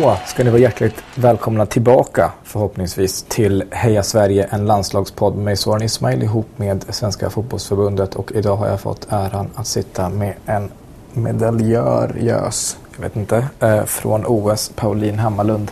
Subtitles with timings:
[0.00, 5.82] Då ska ni vara hjärtligt välkomna tillbaka förhoppningsvis till Heja Sverige, en landslagspodd med Soran
[5.82, 10.70] Ismail ihop med Svenska fotbollsförbundet och idag har jag fått äran att sitta med en
[11.12, 15.70] medaljör, gös, jag vet inte, eh, från OS, Pauline Hammarlund.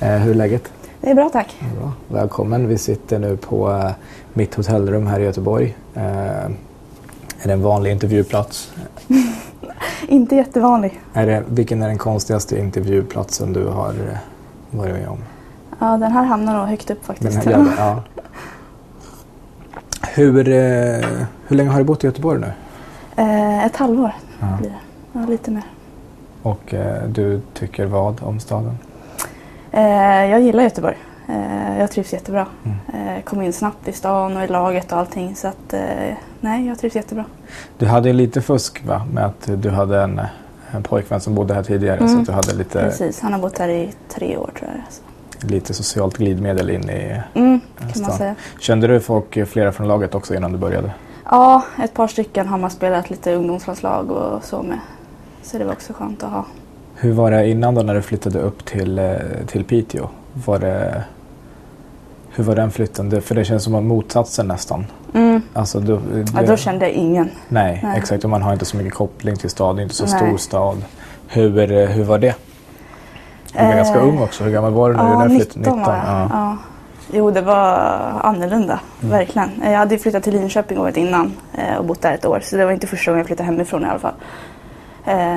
[0.00, 0.72] Eh, hur är läget?
[1.00, 1.56] Det är bra tack.
[1.80, 1.92] Bra.
[2.08, 3.90] Välkommen, vi sitter nu på eh,
[4.32, 5.76] mitt hotellrum här i Göteborg.
[5.94, 6.56] Är
[7.42, 8.72] det en vanlig intervjuplats?
[10.08, 11.00] Inte jättevanlig.
[11.12, 13.94] Är det, vilken är den konstigaste intervjuplatsen du har
[14.70, 15.18] varit med om?
[15.78, 17.44] Ja, den här hamnar nog högt upp faktiskt.
[17.44, 18.02] Den här, ja.
[20.14, 20.32] hur,
[21.48, 22.52] hur länge har du bott i Göteborg nu?
[23.16, 24.46] Eh, ett halvår ja.
[24.60, 24.76] blir det.
[25.12, 25.62] Ja, lite mer.
[26.42, 28.78] Och eh, du tycker vad om staden?
[29.72, 30.96] Eh, jag gillar Göteborg.
[31.28, 32.46] Eh, jag trivs jättebra.
[32.64, 33.16] Mm.
[33.16, 35.36] Eh, kom in snabbt i stan och i laget och allting.
[35.36, 37.24] Så att, eh, nej, jag trivs jättebra.
[37.78, 39.06] Du hade lite fusk va?
[39.12, 40.20] Med att du hade en,
[40.70, 41.96] en pojkvän som bodde här tidigare.
[41.96, 42.08] Mm.
[42.08, 42.80] Så du hade lite...
[42.80, 44.82] Precis, han har bott här i tre år tror jag.
[44.90, 45.02] Så.
[45.46, 47.60] Lite socialt glidmedel in i mm,
[47.92, 48.34] kan man säga.
[48.58, 50.92] Kände du folk, flera från laget också innan du började?
[51.24, 54.78] Ja, ett par stycken har man spelat lite ungdomslandslag och så med.
[55.42, 56.44] Så det var också skönt att ha.
[56.94, 59.00] Hur var det innan då när du flyttade upp till,
[59.46, 60.08] till Piteå?
[60.46, 61.04] Var det
[62.30, 63.22] hur var den flytten?
[63.22, 64.86] för det känns som motsatsen nästan.
[65.14, 65.42] Mm.
[65.52, 67.30] Alltså, då, det, ja, då kände jag ingen.
[67.48, 68.24] Nej, nej, exakt.
[68.24, 70.14] Och man har inte så mycket koppling till staden, inte så nej.
[70.16, 70.84] stor stad.
[71.28, 72.34] Hur, eh, hur var det?
[73.52, 74.44] Du var eh, ganska ung också.
[74.44, 75.60] Hur gammal var du när ja, du flyttade?
[75.60, 75.78] 19.
[75.78, 76.28] 19 ja.
[76.30, 76.56] ja.
[77.12, 77.78] Jo, det var
[78.22, 78.80] annorlunda.
[79.02, 79.10] Mm.
[79.10, 79.50] Verkligen.
[79.62, 82.40] Jag hade flyttat till Linköping året innan eh, och bott där ett år.
[82.42, 84.14] Så det var inte första gången jag flyttade hemifrån i alla fall.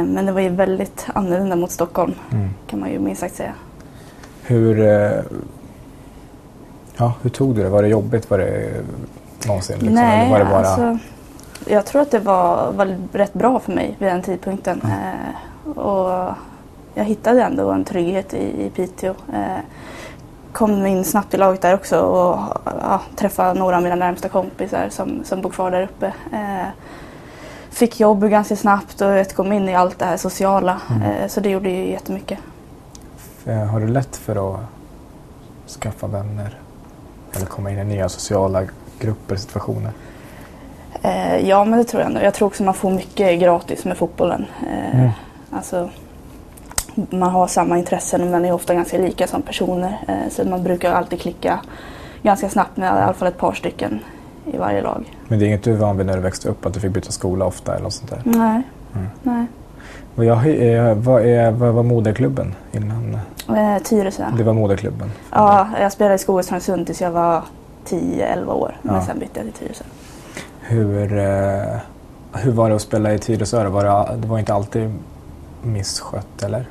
[0.06, 2.14] Men det var ju väldigt annorlunda mot Stockholm.
[2.32, 2.50] Mm.
[2.68, 3.54] Kan man ju minst sagt säga.
[4.42, 4.84] Hur,
[6.98, 7.70] Ja, hur tog du det?
[7.70, 8.30] Var det jobbigt?
[8.30, 8.72] Var det
[9.48, 9.76] någonsin?
[9.76, 9.96] Liksom?
[9.96, 10.58] Nej, var det bara...
[10.58, 10.98] alltså,
[11.66, 14.82] jag tror att det var, var rätt bra för mig vid den tidpunkten.
[14.84, 14.98] Mm.
[14.98, 16.34] Eh, och
[16.94, 19.16] jag hittade ändå en trygghet i, i Piteå.
[19.34, 19.60] Eh,
[20.52, 24.90] kom in snabbt i laget där också och ja, träffade några av mina närmsta kompisar
[24.90, 26.14] som, som bor kvar där uppe.
[26.34, 26.68] Eh,
[27.70, 30.82] fick jobb ganska snabbt och vet, kom in i allt det här sociala.
[30.90, 31.02] Mm.
[31.02, 32.40] Eh, så det gjorde ju jättemycket.
[33.72, 34.60] Har du lätt för att
[35.68, 36.60] skaffa vänner?
[37.36, 38.64] Eller komma in i nya sociala
[39.04, 39.92] grupper, situationer?
[41.02, 42.22] Eh, ja, men det tror jag ändå.
[42.22, 44.46] Jag tror också man får mycket gratis med fotbollen.
[44.68, 45.10] Eh, mm.
[45.52, 45.90] Alltså,
[46.96, 49.98] man har samma intressen och man är ofta ganska lika som personer.
[50.08, 51.60] Eh, så man brukar alltid klicka
[52.22, 54.00] ganska snabbt med i alla fall ett par stycken
[54.54, 55.18] i varje lag.
[55.28, 56.92] Men det är inget du var van vid när du växte upp, att du fick
[56.92, 58.22] byta skola ofta eller något sånt där?
[58.24, 58.62] Nej.
[58.96, 59.08] Mm.
[59.24, 59.46] Nej.
[60.16, 63.18] Vad, jag, eh, vad, är, vad var moderklubben innan?
[63.50, 64.26] Eh, Tyresö.
[64.38, 65.12] Det var moderklubben?
[65.32, 67.44] Ja, jag spelade i Skogaströmsund tills jag var
[67.90, 68.76] 10-11 år.
[68.82, 68.92] Ja.
[68.92, 69.84] Men sen bytte jag till Tyresö.
[70.60, 71.78] Hur, eh,
[72.34, 73.70] hur var det att spela i Tyresö?
[73.70, 74.94] Var det, det var inte alltid
[75.62, 76.66] misskött eller?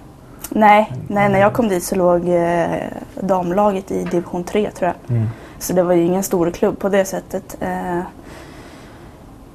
[0.48, 2.66] Nej, nej, när jag kom dit så låg eh,
[3.20, 5.16] damlaget i division 3 tror jag.
[5.16, 5.28] Mm.
[5.58, 7.56] Så det var ju ingen stor klubb på det sättet.
[7.60, 8.00] Eh,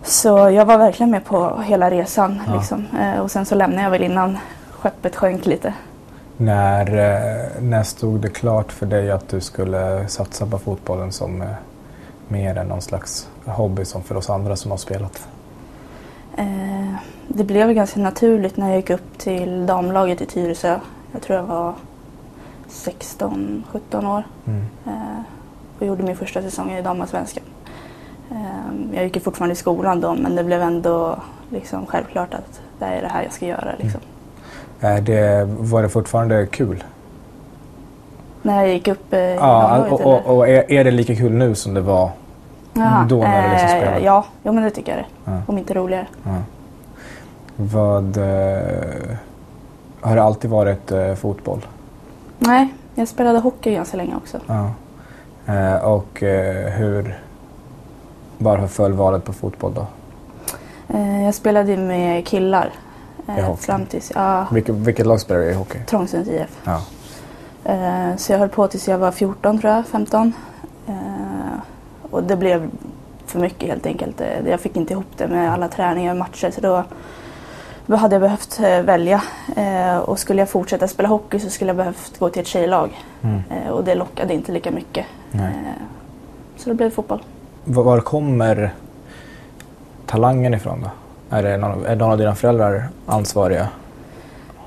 [0.03, 2.41] så jag var verkligen med på hela resan.
[2.47, 2.55] Ja.
[2.55, 2.85] Liksom.
[3.01, 4.37] Eh, och sen så lämnade jag väl innan
[4.71, 5.73] skeppet sjönk lite.
[6.37, 11.41] När, eh, när stod det klart för dig att du skulle satsa på fotbollen som
[11.41, 11.47] eh,
[12.27, 15.27] mer än någon slags hobby som för oss andra som har spelat?
[16.37, 16.95] Eh,
[17.27, 20.79] det blev ganska naturligt när jag gick upp till damlaget i Tyresö.
[21.11, 21.73] Jag tror jag var
[22.69, 24.23] 16-17 år.
[24.45, 24.65] Mm.
[24.85, 25.21] Eh,
[25.79, 27.43] och gjorde min första säsong i damallsvenskan.
[28.31, 31.19] Eh, jag gick fortfarande i skolan då men det blev ändå
[31.49, 33.71] liksom självklart att det är det här jag ska göra.
[33.77, 34.01] Liksom.
[34.01, 34.16] Mm.
[34.79, 36.83] Är det, var det fortfarande kul?
[38.41, 41.55] När jag gick upp eh, Ja, och, och, och är, är, det lika kul nu
[41.55, 42.09] som det var
[42.73, 43.99] Jaha, då när du liksom spelade?
[43.99, 45.31] Ja, jo, men det tycker jag det.
[45.31, 45.41] Ja.
[45.47, 46.07] Om inte roligare.
[46.23, 46.35] Ja.
[47.55, 49.17] Vad, eh,
[50.01, 51.65] har det alltid varit eh, fotboll?
[52.39, 54.37] Nej, jag spelade hockey ganska länge också.
[54.47, 54.71] Ja.
[55.53, 57.19] Eh, och eh, hur,
[58.37, 59.85] varför föll valet på fotboll då?
[60.97, 62.69] Eh, jag spelade med killar
[63.37, 63.61] i hockey?
[63.61, 64.47] Fram tills, ja.
[64.51, 65.79] vilket, vilket lag spelar du i hockey?
[65.85, 66.59] Trångsunds IF.
[66.63, 66.81] Ja.
[67.67, 70.33] Eh, så jag höll på tills jag var 14 tror jag, 15.
[70.87, 70.93] Eh,
[72.11, 72.69] och det blev
[73.25, 74.21] för mycket helt enkelt.
[74.21, 76.83] Eh, jag fick inte ihop det med alla träningar och matcher så då,
[77.85, 79.21] då hade jag behövt eh, välja.
[79.55, 83.03] Eh, och skulle jag fortsätta spela hockey så skulle jag behövt gå till ett tjejlag.
[83.21, 83.41] Mm.
[83.49, 85.05] Eh, och det lockade inte lika mycket.
[86.57, 87.23] så det blev fotboll.
[87.63, 88.73] Var kommer
[90.05, 90.89] talangen ifrån då?
[91.29, 93.67] Är, det någon, är någon av dina föräldrar ansvariga?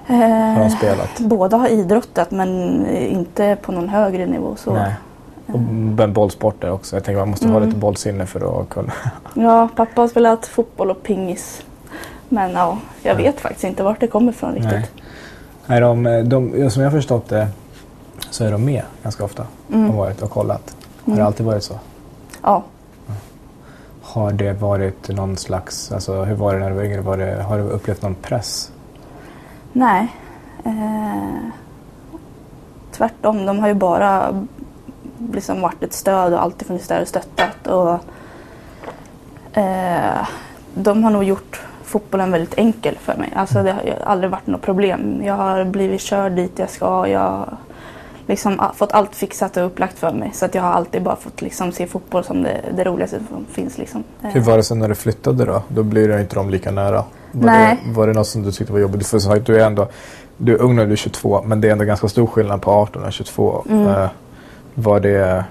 [0.06, 1.20] Har de spelat?
[1.20, 4.56] Båda har idrottat men inte på någon högre nivå.
[4.56, 4.72] Så.
[4.72, 4.94] Nej.
[5.46, 6.96] Och bollsporter också.
[6.96, 7.54] Jag tänker man måste mm.
[7.54, 8.92] ha lite bollsinne för att kunna...
[9.34, 11.62] ja, pappa har spelat fotboll och pingis.
[12.28, 14.92] Men ja, jag vet faktiskt inte vart det kommer ifrån riktigt.
[15.66, 17.48] Är de, de, som jag har förstått det
[18.30, 19.90] så är de med ganska ofta Mm.
[19.90, 20.76] och varit och kollat.
[21.04, 21.26] Har det Mm.
[21.26, 21.74] alltid varit så?
[22.42, 22.62] Ja.
[24.12, 27.00] Har det varit någon slags, alltså hur var det när du var yngre?
[27.00, 28.72] Var det, har du upplevt någon press?
[29.72, 30.16] Nej.
[30.64, 31.48] Eh,
[32.92, 34.44] tvärtom, de har ju bara
[35.32, 37.66] liksom varit ett stöd och alltid funnits där och stöttat.
[37.66, 37.98] Och,
[39.58, 40.28] eh,
[40.74, 43.32] de har nog gjort fotbollen väldigt enkel för mig.
[43.36, 45.22] Alltså det har aldrig varit något problem.
[45.24, 47.08] Jag har blivit körd dit jag ska.
[47.08, 47.56] Jag
[48.30, 50.30] liksom fått allt fixat och upplagt för mig.
[50.34, 53.46] Så att jag har alltid bara fått liksom se fotboll som det, det roligaste som
[53.52, 53.78] finns.
[53.78, 54.04] Liksom.
[54.22, 55.62] Eh, Hur var det sen när du flyttade då?
[55.68, 57.04] Då blir det inte de lika nära.
[57.32, 57.80] Var, Nej.
[57.86, 59.06] Det, var det något som du tyckte var jobbigt?
[59.06, 59.88] För som sagt, du är ändå
[60.42, 62.70] du är ung nu, du är 22, men det är ändå ganska stor skillnad på
[62.70, 63.64] 18 och 22.
[63.70, 63.86] Mm.
[63.88, 64.08] Eh,
[64.74, 65.44] var det...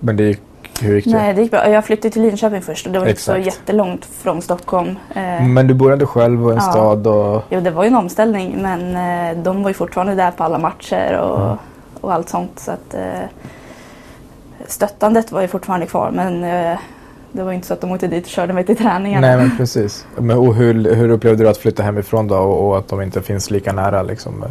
[0.00, 0.40] Men det gick,
[0.80, 1.10] hur gick det?
[1.10, 1.68] Nej, det gick bra.
[1.70, 3.46] Jag flyttade till Linköping först och det var inte så Exakt.
[3.60, 4.88] jättelångt från Stockholm.
[5.14, 6.62] Eh, Men du bor ändå själv och en Ja.
[6.62, 7.42] stad och...
[7.50, 8.80] Jo, det var ju en omställning men
[9.36, 11.56] eh, de var ju fortfarande där på alla matcher och, Mm.
[12.04, 12.58] Och allt sånt.
[12.58, 13.28] Så att, eh,
[14.66, 16.78] stöttandet var ju fortfarande kvar men eh,
[17.32, 19.26] det var inte så att de åkte dit och körde mig till träningarna.
[19.26, 20.06] Nej men precis.
[20.16, 23.22] Men, och hur, hur upplevde du att flytta hemifrån då och, och att de inte
[23.22, 24.02] finns lika nära?
[24.02, 24.44] Liksom?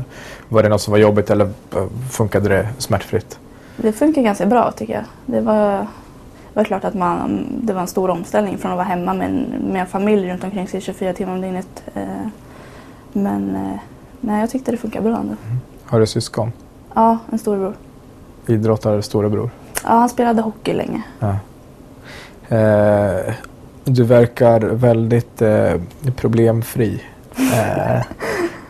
[0.49, 3.39] Var det något som var jobbigt eller eh, funkade det smärtfritt?
[3.77, 5.03] Det funkar ganska bra tycker jag.
[5.25, 5.87] Det var,
[6.53, 9.45] var klart att man, det var en stor omställning från att vara hemma med en,
[9.71, 11.83] med en familj runt omkring sig 24 timmar om dygnet.
[11.93, 12.27] Eh,
[13.13, 13.79] men eh,
[14.21, 15.35] nej, jag tyckte det funkar bra ändå.
[15.85, 16.51] Har du syskon?
[16.93, 17.73] Ja, en storbror.
[18.47, 19.49] Idrottar storebror?
[19.83, 21.03] Ja, han spelade hockey länge.
[21.19, 21.35] Ja.
[22.57, 23.33] Eh,
[23.83, 25.73] du verkar väldigt eh,
[26.15, 27.03] problemfri.
[27.53, 27.97] Eh,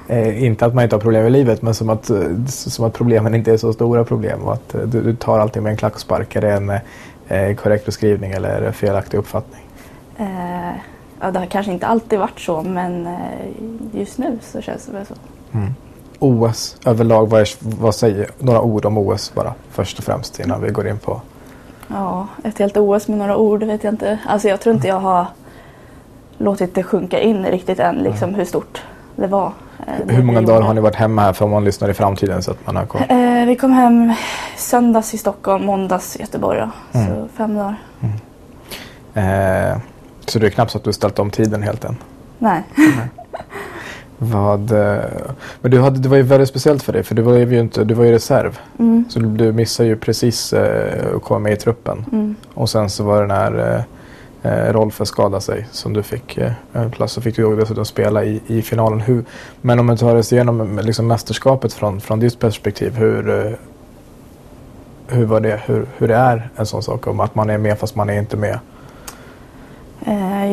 [0.07, 2.93] eh, inte att man inte har problem i livet men som att, eh, som att
[2.93, 5.77] problemen inte är så stora problem och att eh, du, du tar allting med en
[5.77, 6.35] klackspark.
[6.35, 6.69] Är det en
[7.27, 9.61] eh, korrekt beskrivning eller är det felaktig uppfattning?
[10.17, 10.75] Eh,
[11.19, 13.07] ja, det har kanske inte alltid varit så men
[13.93, 15.13] just nu så känns det väl så.
[15.53, 15.73] Mm.
[16.19, 20.61] OS överlag, vad, är, vad säger några ord om OS bara först och främst innan
[20.61, 21.21] vi går in på
[21.87, 24.19] Ja, ett helt OS med några ord vet jag inte.
[24.27, 25.25] Alltså jag tror inte jag har
[26.37, 28.81] låtit det sjunka in riktigt än liksom hur stort
[29.15, 29.51] det var.
[29.87, 31.89] eh, det Hur många vi dagar har ni varit hemma här för om man lyssnar
[31.89, 33.01] i framtiden så att man har koll?
[33.09, 34.13] Eh, vi kom hem
[34.57, 36.59] söndags i Stockholm, måndags i Göteborg.
[36.59, 36.99] Då.
[36.99, 37.07] Mm.
[37.07, 37.75] Så fem dagar.
[39.13, 39.77] Eh,
[40.25, 41.97] så det är knappt så att du ställt om tiden helt än?
[42.39, 42.63] Nej.
[44.17, 45.03] Vad, eh,
[45.61, 47.83] men du hade, det var ju väldigt speciellt för dig för du var ju inte,
[47.83, 48.59] du var ju reserv.
[48.79, 49.05] Mm.
[49.09, 52.05] Så du, missade ju precis eh, att komma med i truppen.
[52.11, 52.35] Mm.
[52.53, 53.81] Och sen så var det när eh,
[54.51, 57.13] eh, Rolfö skadade sig som du fick eh, plats.
[57.13, 58.99] Så fick du dessutom spela i, i finalen.
[59.01, 59.25] Hur,
[59.61, 62.95] men om man tar oss igenom eh, liksom, mästerskapet från, från ditt perspektiv.
[62.95, 63.57] Hur,
[65.07, 65.61] hur var det?
[65.65, 68.19] Hur, hur det är en sån sak om att man är med fast man är
[68.19, 68.59] inte med?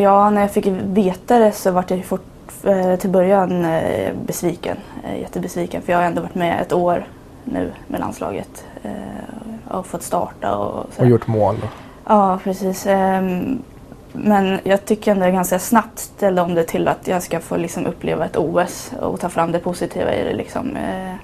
[0.02, 2.29] Ja, när jag fick veta det så var jag fort,
[3.00, 4.76] till början eh, besviken.
[5.04, 7.04] Eh, jättebesviken för jag har ändå varit med ett år
[7.44, 8.64] nu med landslaget.
[8.82, 10.86] Eh, och fått starta och.
[10.98, 11.56] Och gjort mål?
[11.62, 11.68] Då.
[12.04, 12.86] Ja, precis.
[12.86, 13.62] Ehm,
[14.12, 17.86] Men jag tycker ändå ganska snabbt ställde om det till att jag ska få liksom
[17.86, 20.34] uppleva ett OS och ta fram det positiva i det.
[20.34, 20.76] Liksom.
[20.76, 21.14] Eh,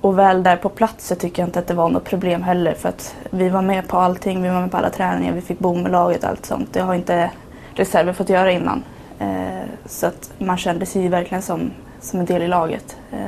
[0.00, 2.74] Och väl där på plats så tycker jag inte att det var något problem heller
[2.74, 4.42] för att vi var med på allting.
[4.42, 6.68] Vi var med på alla träningar, vi fick bo med laget och allt sånt.
[6.72, 7.30] Det har inte
[7.74, 8.82] reserver fått göra innan.
[9.18, 11.70] Eh, Så att man kände sig verkligen som,
[12.00, 12.96] som en del i laget.
[13.12, 13.18] Eh,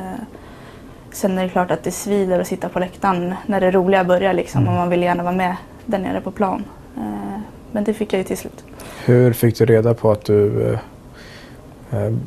[1.12, 4.32] Sen är det klart att det svider att sitta på läktaren när det roliga börjar
[4.32, 4.72] liksom, Mm.
[4.72, 6.64] och man vill gärna vara med där nere på plan.
[6.96, 7.40] Eh,
[7.72, 8.64] Men det fick jag ju till slut.
[9.04, 10.78] Hur fick du reda på att du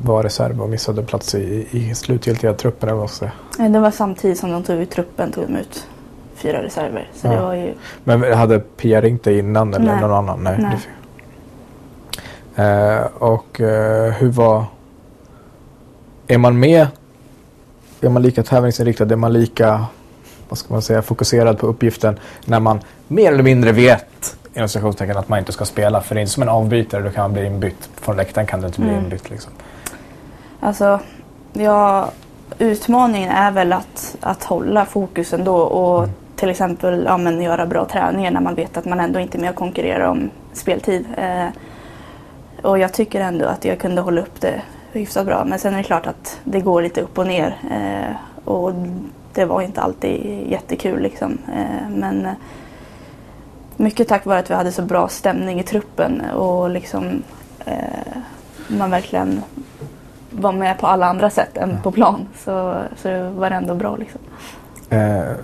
[0.04, 2.88] var reserv och missade plats i, i slutgiltiga truppen?
[2.88, 3.26] Eller vad man ska
[3.56, 3.68] säga?
[3.68, 5.86] Det var samtidigt som de tog ut truppen tog de ut
[6.34, 7.08] fyra reserver.
[7.14, 7.32] Så Ja.
[7.32, 7.74] det var ju...
[8.04, 10.00] Men hade Pia ringt dig innan eller Nej.
[10.00, 10.40] någon annan?
[10.42, 10.56] Nej.
[10.58, 10.78] Nej.
[12.56, 14.64] Eh, och eh, hur var...
[16.26, 16.86] Är man med?
[18.00, 19.04] Är man lika tävlingsinriktad?
[19.12, 19.86] Är man lika
[20.48, 25.16] vad ska man säga, fokuserad på uppgiften när man mer eller mindre vet inom citationstecken
[25.16, 26.00] att man inte ska spela?
[26.00, 27.02] För det är inte som en avbytare.
[27.02, 27.90] Du kan bli inbytt.
[27.94, 29.04] Från läktaren kan du inte bli Mm.
[29.04, 29.30] inbytt.
[29.30, 29.52] Liksom.
[30.60, 31.00] Alltså,
[31.52, 32.10] ja,
[32.58, 36.14] utmaningen är väl att, att hålla fokus ändå och Mm.
[36.36, 39.40] till exempel ja, men göra bra träningar när man vet att man ändå inte är
[39.40, 41.04] med och konkurrerar om speltid.
[41.16, 41.46] Eh,
[42.62, 45.44] och jag tycker ändå att jag kunde hålla upp det hyfsat bra.
[45.44, 47.56] Men sen är det klart att det går lite upp och ner.
[47.70, 48.16] Eh,
[48.48, 48.72] och
[49.32, 51.38] det var inte alltid jättekul liksom.
[51.54, 52.32] Eh, men eh,
[53.76, 57.22] mycket tack vare att vi hade så bra stämning i truppen och liksom
[57.64, 58.16] eh,
[58.68, 59.42] man verkligen
[60.30, 63.96] var med på alla andra sätt än på plan så, så var det ändå bra.
[63.96, 64.20] Liksom.
[64.90, 65.36] Eh,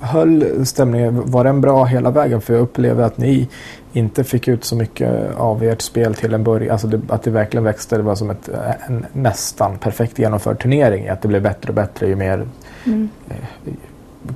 [0.00, 2.40] höll stämningen, var den bra hela vägen?
[2.40, 3.48] För jag upplevde att ni
[3.92, 6.72] inte fick ut så mycket av ert spel till en början.
[6.72, 7.96] Alltså det, att det verkligen växte.
[7.96, 8.48] Det var som ett,
[8.86, 11.08] en nästan perfekt genomförd turnering.
[11.08, 12.46] Att det blev bättre och bättre ju mer
[12.86, 13.08] mm.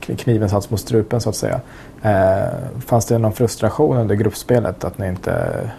[0.01, 1.61] kniven satt mot strupen så att säga.
[2.03, 5.71] Eh, fanns det någon frustration under gruppspelet att ni inte...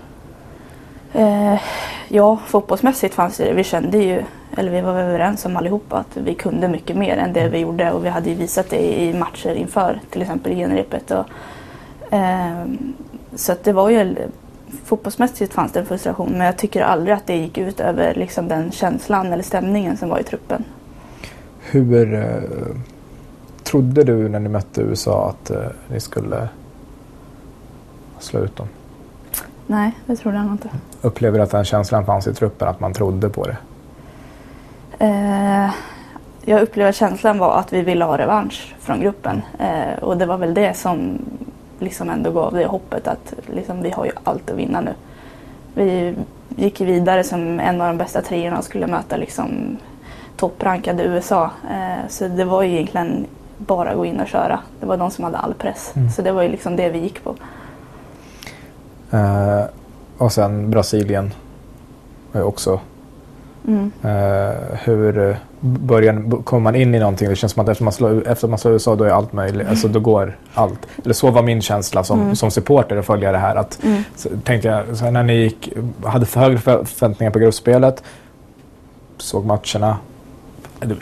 [1.13, 1.55] Eh,
[2.07, 4.23] ja, fotbollsmässigt fanns det Vi kände ju,
[4.57, 7.91] eller vi var överens om allihopa att vi kunde mycket mer än det vi gjorde
[7.91, 11.11] och vi hade ju visat det i matcher inför till exempel genrepet.
[11.11, 11.25] Och,
[12.13, 12.65] eh,
[13.35, 14.15] så det var ju,
[14.83, 18.47] fotbollsmässigt fanns det en frustration men jag tycker aldrig att det gick ut över liksom
[18.47, 20.63] den känslan eller stämningen som var i truppen.
[21.59, 22.75] Hur eh,
[23.63, 26.49] trodde du när ni mötte USA att eh, ni skulle
[28.19, 28.67] slå ut dem?
[29.67, 30.69] Nej, det trodde jag nog inte.
[31.01, 33.57] Upplever du att den känslan fanns i truppen, att man trodde på det?
[34.99, 35.71] Eh,
[36.45, 39.41] jag upplever att känslan var att vi ville ha revansch från gruppen.
[39.59, 41.19] Eh, och det var väl det som
[41.83, 44.93] liksom ändå gav det hoppet att liksom, vi har ju allt att vinna nu.
[45.73, 46.15] Vi
[46.55, 49.77] gick vidare som en av de bästa treorna och skulle möta liksom,
[50.37, 51.51] topprankade USA.
[51.71, 53.25] Eh, så det var ju egentligen
[53.57, 54.59] bara att gå in och köra.
[54.79, 55.93] Det var de som hade all press.
[55.95, 56.09] Mm.
[56.09, 57.35] Så det var ju liksom det vi gick på.
[59.13, 59.65] Uh,
[60.17, 61.33] och sen Brasilien
[62.31, 62.79] var ju också
[63.67, 63.91] Mm.
[64.05, 67.29] Uh, hur början, kommer man in i någonting?
[67.29, 69.67] Det känns som att efter man slår, efter man slår USA då är allt möjligt.
[69.67, 70.87] Alltså då går allt.
[71.03, 72.35] Eller så var min känsla som, mm.
[72.35, 73.55] som supporter att följa det här.
[73.55, 74.03] Att, mm.
[74.15, 78.03] så, tänkte jag, så när ni gick, hade för högre förväntningar på gruppspelet,
[79.17, 79.97] såg matcherna,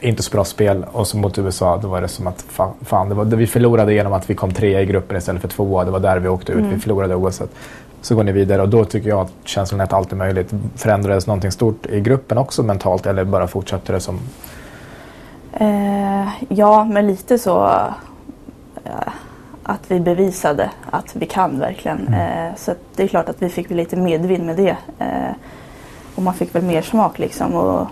[0.01, 3.09] inte så bra spel och så mot USA då var det som att fan, fan
[3.09, 5.85] det var, vi förlorade genom att vi kom trea i gruppen istället för tvåa.
[5.85, 6.59] Det var där vi åkte ut.
[6.59, 6.71] Mm.
[6.71, 7.49] Vi förlorade oavsett.
[8.01, 10.53] Så går ni vidare och då tycker jag att känslan att allt är möjligt.
[10.75, 14.19] Förändrades någonting stort i gruppen också mentalt eller bara fortsatte det som?
[15.53, 17.65] Eh, ja, men lite så
[18.83, 19.13] eh,
[19.63, 22.07] att vi bevisade att vi kan verkligen.
[22.07, 22.47] Mm.
[22.47, 24.77] Eh, så det är klart att vi fick lite medvind med det.
[24.99, 25.35] Eh,
[26.15, 27.55] och man fick väl mer smak liksom.
[27.55, 27.87] Och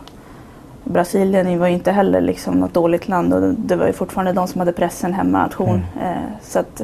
[0.83, 4.47] Brasilien var ju inte heller liksom något dåligt land och det var ju fortfarande de
[4.47, 5.83] som hade pressen hemmanation.
[5.99, 6.07] Mm.
[6.07, 6.81] Eh, så att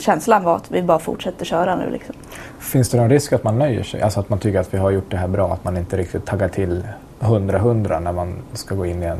[0.00, 1.90] känslan var att vi bara fortsätter köra nu.
[1.90, 2.14] Liksom.
[2.58, 4.02] Finns det någon risk att man nöjer sig?
[4.02, 6.26] Alltså att man tycker att vi har gjort det här bra, att man inte riktigt
[6.26, 6.86] taggar till
[7.20, 9.18] 100-100 när man ska gå in i en,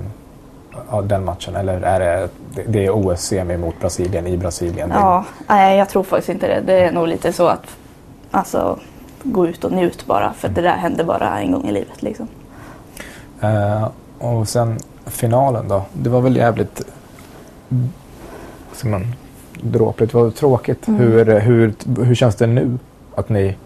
[1.04, 1.56] den matchen?
[1.56, 2.28] Eller är det,
[2.66, 4.90] det är OS-semi mot Brasilien i Brasilien?
[4.94, 6.60] Ja, nej, jag tror faktiskt inte det.
[6.66, 7.66] Det är nog lite så att
[8.30, 8.78] alltså,
[9.22, 10.54] gå ut och njut bara, för mm.
[10.54, 12.02] det där händer bara en gång i livet.
[12.02, 12.28] Liksom.
[13.44, 15.82] Uh, och sen finalen då.
[15.92, 16.82] Det var väl jävligt
[18.72, 19.14] ska man,
[19.62, 20.12] dråpligt.
[20.12, 20.88] Det var tråkigt.
[20.88, 21.00] Mm.
[21.00, 22.78] Hur, hur, hur känns det nu
[23.14, 23.56] att ni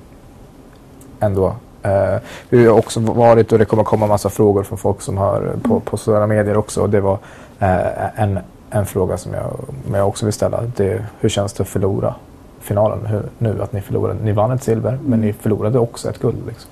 [1.20, 1.46] ändå
[1.86, 2.18] uh,
[2.48, 5.80] Vi har också varit och det kommer komma massa frågor från folk som har på,
[5.80, 6.82] på sociala medier också.
[6.82, 8.38] Och det var uh, en,
[8.70, 9.56] en fråga som jag,
[9.92, 10.62] jag också vill ställa.
[10.76, 12.14] Det, hur känns det att förlora
[12.60, 13.62] finalen hur, nu?
[13.62, 14.18] Att ni förlorade.
[14.22, 15.04] Ni vann ett silver mm.
[15.04, 16.46] men ni förlorade också ett guld.
[16.46, 16.70] Liksom.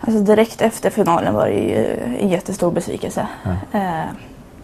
[0.00, 1.86] Alltså direkt efter finalen var det ju
[2.20, 3.26] en jättestor besvikelse.
[3.72, 4.06] Mm.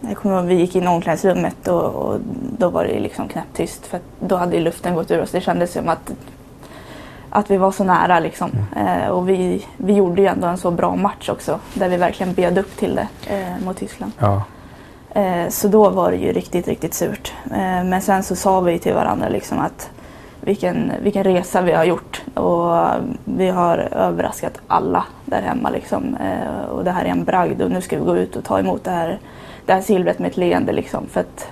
[0.01, 2.19] Jag kommer ihåg vi gick in i omklädningsrummet och, och
[2.57, 5.31] då var det liksom knäpptyst för då hade luften gått ur oss.
[5.31, 6.11] Det kändes som att,
[7.29, 8.51] att vi var så nära liksom.
[8.75, 9.01] Mm.
[9.01, 12.33] Eh, och vi, vi gjorde ju ändå en så bra match också där vi verkligen
[12.33, 14.11] bjöd upp till det eh, mot Tyskland.
[14.19, 14.43] Ja.
[15.09, 17.33] Eh, så då var det ju riktigt, riktigt surt.
[17.51, 19.89] Eh, men sen så sa vi till varandra liksom att
[20.41, 22.87] vilken, vilken resa vi har gjort och
[23.25, 26.15] vi har överraskat alla där hemma liksom.
[26.15, 28.59] Eh, och det här är en bragd och nu ska vi gå ut och ta
[28.59, 29.19] emot det här,
[29.69, 31.47] det här silvret med ett leende liksom för att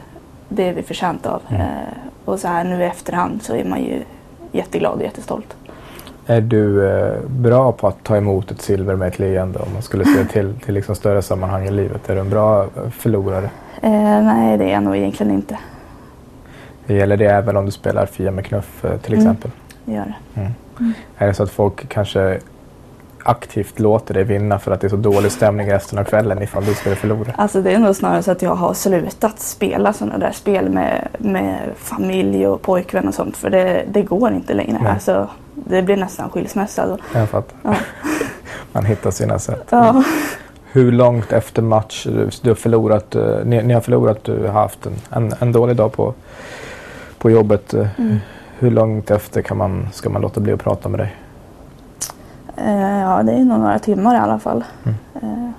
[0.50, 1.42] det är vi förtjänt av.
[1.50, 1.62] Mm.
[1.62, 1.68] Eh,
[2.26, 4.04] och så här nu i efterhand så är man ju
[4.52, 5.56] jätteglad och jättestolt.
[6.26, 9.82] Är du eh, bra på att ta emot ett silver med ett leende om man
[9.82, 12.10] skulle se till, till liksom större sammanhang i livet?
[12.10, 13.50] Är du en bra förlorare?
[13.82, 15.58] Eh, nej, det är jag nog egentligen inte.
[16.86, 19.28] Det gäller det även om du spelar Fia med knuff eh, till mm.
[19.28, 19.52] exempel?
[19.86, 20.42] det gör det.
[20.42, 20.54] Mm.
[20.80, 20.94] Mm.
[21.18, 22.40] Är det så att folk kanske
[23.30, 26.66] aktivt låter dig vinna för att det är så dålig stämning resten av kvällen ifall
[26.66, 27.34] du skulle förlora?
[27.38, 31.08] Alltså det är nog snarare så att jag har slutat spela sådana där spel med,
[31.18, 34.90] med familj och pojkvän och sånt för det, det går inte längre.
[34.90, 36.98] Alltså, det blir nästan skilsmässa.
[37.14, 37.58] Jag fattar.
[37.62, 37.76] Ja.
[38.72, 39.68] Man hittar sina sätt.
[39.70, 40.04] Ja.
[40.72, 42.08] Hur långt efter match
[42.42, 45.76] du har förlorat, eh, ni, ni har förlorat, du har haft en, en, en dålig
[45.76, 46.14] dag på
[47.18, 47.74] på jobbet.
[47.74, 48.18] Eh, mm.
[48.60, 51.16] Hur långt efter kan man, ska man låta bli att prata med dig?
[52.58, 54.64] Eh, ja, det är nog några timmar i alla fall.
[54.84, 54.98] Mm.
[55.16, 55.50] Eh,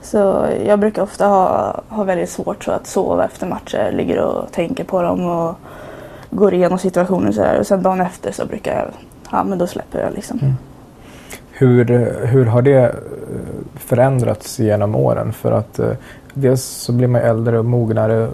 [0.00, 3.92] så jag brukar ofta ha, ha väldigt svårt så att sova efter matcher.
[3.92, 5.54] Ligger och tänker på dem och
[6.30, 7.58] går igenom situationen sådär.
[7.60, 8.88] Och sen dagen efter så brukar jag,
[9.30, 10.38] ja men då släpper jag liksom.
[10.38, 10.54] Mm.
[11.50, 11.84] Hur,
[12.26, 12.94] hur har det
[13.74, 15.32] förändrats genom åren?
[15.32, 15.80] För att
[16.34, 18.28] dels så blir man äldre och mognare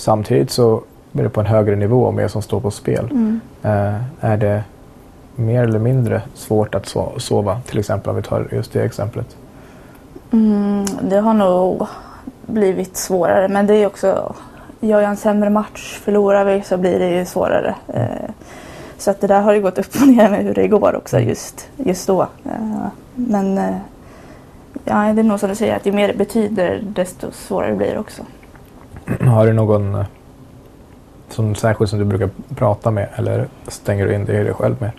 [0.00, 3.08] Samtidigt så är det på en högre nivå och mer som står på spel.
[3.10, 3.40] Mm.
[3.62, 4.64] Eh, är det
[5.34, 7.60] mer eller mindre svårt att so- sova?
[7.66, 9.36] Till exempel om vi tar just det exemplet.
[10.32, 11.86] Mm, det har nog
[12.46, 14.34] blivit svårare men det är också,
[14.80, 17.74] gör jag en sämre match, förlorar vi så blir det ju svårare.
[17.88, 18.30] Eh,
[18.98, 21.18] så att det där har ju gått upp och ner med hur det går också
[21.18, 22.22] just, just då.
[22.22, 23.76] Eh, men eh,
[24.84, 27.92] ja, det är nog som du säger att ju mer det betyder desto svårare blir
[27.92, 28.22] det också.
[29.20, 30.04] Har du någon
[31.28, 34.76] som särskilt som du brukar prata med eller stänger du in dig i dig själv
[34.78, 34.90] med?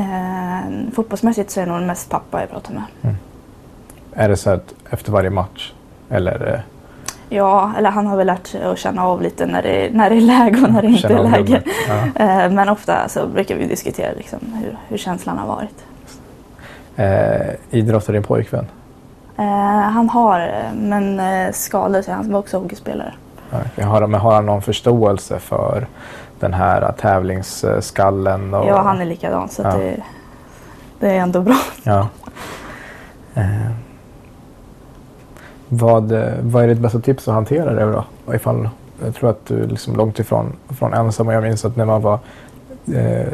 [0.00, 3.14] Eh, fotbollsmässigt så är det nog mest pappa jag pratar med.
[4.12, 5.72] Är det så att efter varje match?
[6.10, 6.60] Eller eh,
[7.32, 10.16] Ja, eller han har väl lärt sig att känna av lite när det, när det
[10.16, 11.62] är läge och när det inte är läge.
[11.88, 12.24] Ja.
[12.24, 15.84] Eh, Men ofta så brukar vi diskutera liksom hur, hur känslan har varit.
[16.96, 18.66] Eh, idrottar din pojkvän?
[19.38, 19.44] Eh,
[19.80, 22.14] han har, men eh, skadade sig.
[22.14, 23.14] Han var också hockeyspelare.
[23.52, 23.84] Okay.
[23.84, 25.86] Har, men har han någon förståelse för
[26.40, 28.54] den här tävlingsskallen?
[28.54, 29.76] Och, Ja, han är likadan så Ja.
[29.76, 30.02] det,
[31.00, 31.56] det är ändå bra.
[31.82, 32.08] Ja.
[33.34, 33.70] Eh,
[35.68, 38.04] vad, vad är ditt bästa tips att hantera det då?
[38.24, 38.68] Och Ifall,
[39.04, 41.84] jag tror att du är liksom långt ifrån från ensam och jag minns att när
[41.84, 42.18] man var
[42.94, 43.32] eh,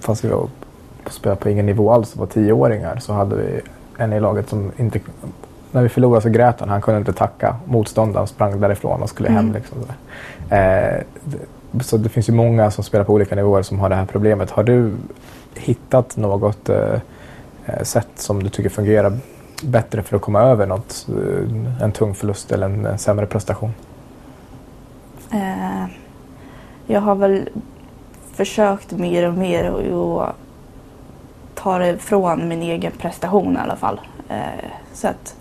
[0.00, 0.48] fast vi var
[1.04, 3.60] på spela på ingen nivå alls, var tioåringar så hade vi
[3.98, 5.00] en i laget som inte
[5.72, 6.68] när vi förlorade så grät han.
[6.68, 9.38] Han kunde inte tacka motståndaren sprang därifrån och skulle hem.
[9.38, 9.52] Mm.
[9.52, 9.78] Liksom.
[10.50, 11.02] Eh,
[11.80, 14.50] så det finns ju många som spelar på olika nivåer som har det här problemet.
[14.50, 14.92] Har du
[15.54, 16.94] hittat något eh,
[17.66, 19.18] eh, sätt som du tycker fungerar
[19.62, 23.70] bättre för att komma över något, eh, en tung förlust eller en, en sämre prestation?
[25.32, 25.84] Eh,
[26.86, 27.48] jag har väl
[28.34, 30.34] försökt mer och mer att-
[31.54, 34.00] ta det från min egen prestation i alla fall.
[34.28, 34.36] Eh,
[34.92, 35.34] så att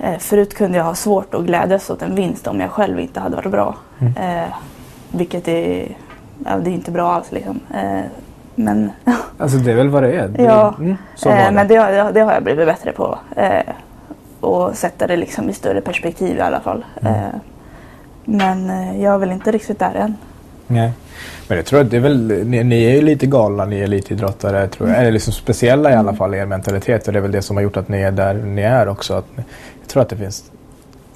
[0.00, 3.20] eh, Förut kunde jag ha svårt att glädjas åt en vinst om jag själv inte
[3.20, 3.74] hade varit bra.
[3.98, 4.12] Mm.
[5.12, 5.96] Vilket är,
[6.44, 7.60] ja, det är inte bra alls liksom.
[7.74, 8.00] Eh,
[8.54, 8.90] men
[9.38, 10.28] Alltså det är väl vad det är?
[10.28, 10.96] Det, Ja, mm, Eh,
[11.46, 11.50] det.
[11.52, 13.18] Men det, har- det har jag blivit bättre på.
[13.36, 13.62] Eh,
[14.40, 16.84] och sätta det liksom i större perspektiv i alla fall.
[17.02, 17.14] Mm.
[18.24, 18.68] Men
[19.00, 20.16] jag är väl inte riktigt där än.
[20.66, 20.92] Nej.
[21.48, 23.84] Men jag tror att det är väl, ni, ni är ju lite galna, ni är
[23.84, 24.98] elitidrottare tror jag.
[24.98, 27.56] Eller liksom speciella i alla fall i er mentalitet och det är väl det som
[27.56, 29.14] har gjort att ni är där ni är också.
[29.14, 30.44] Att, jag tror att det finns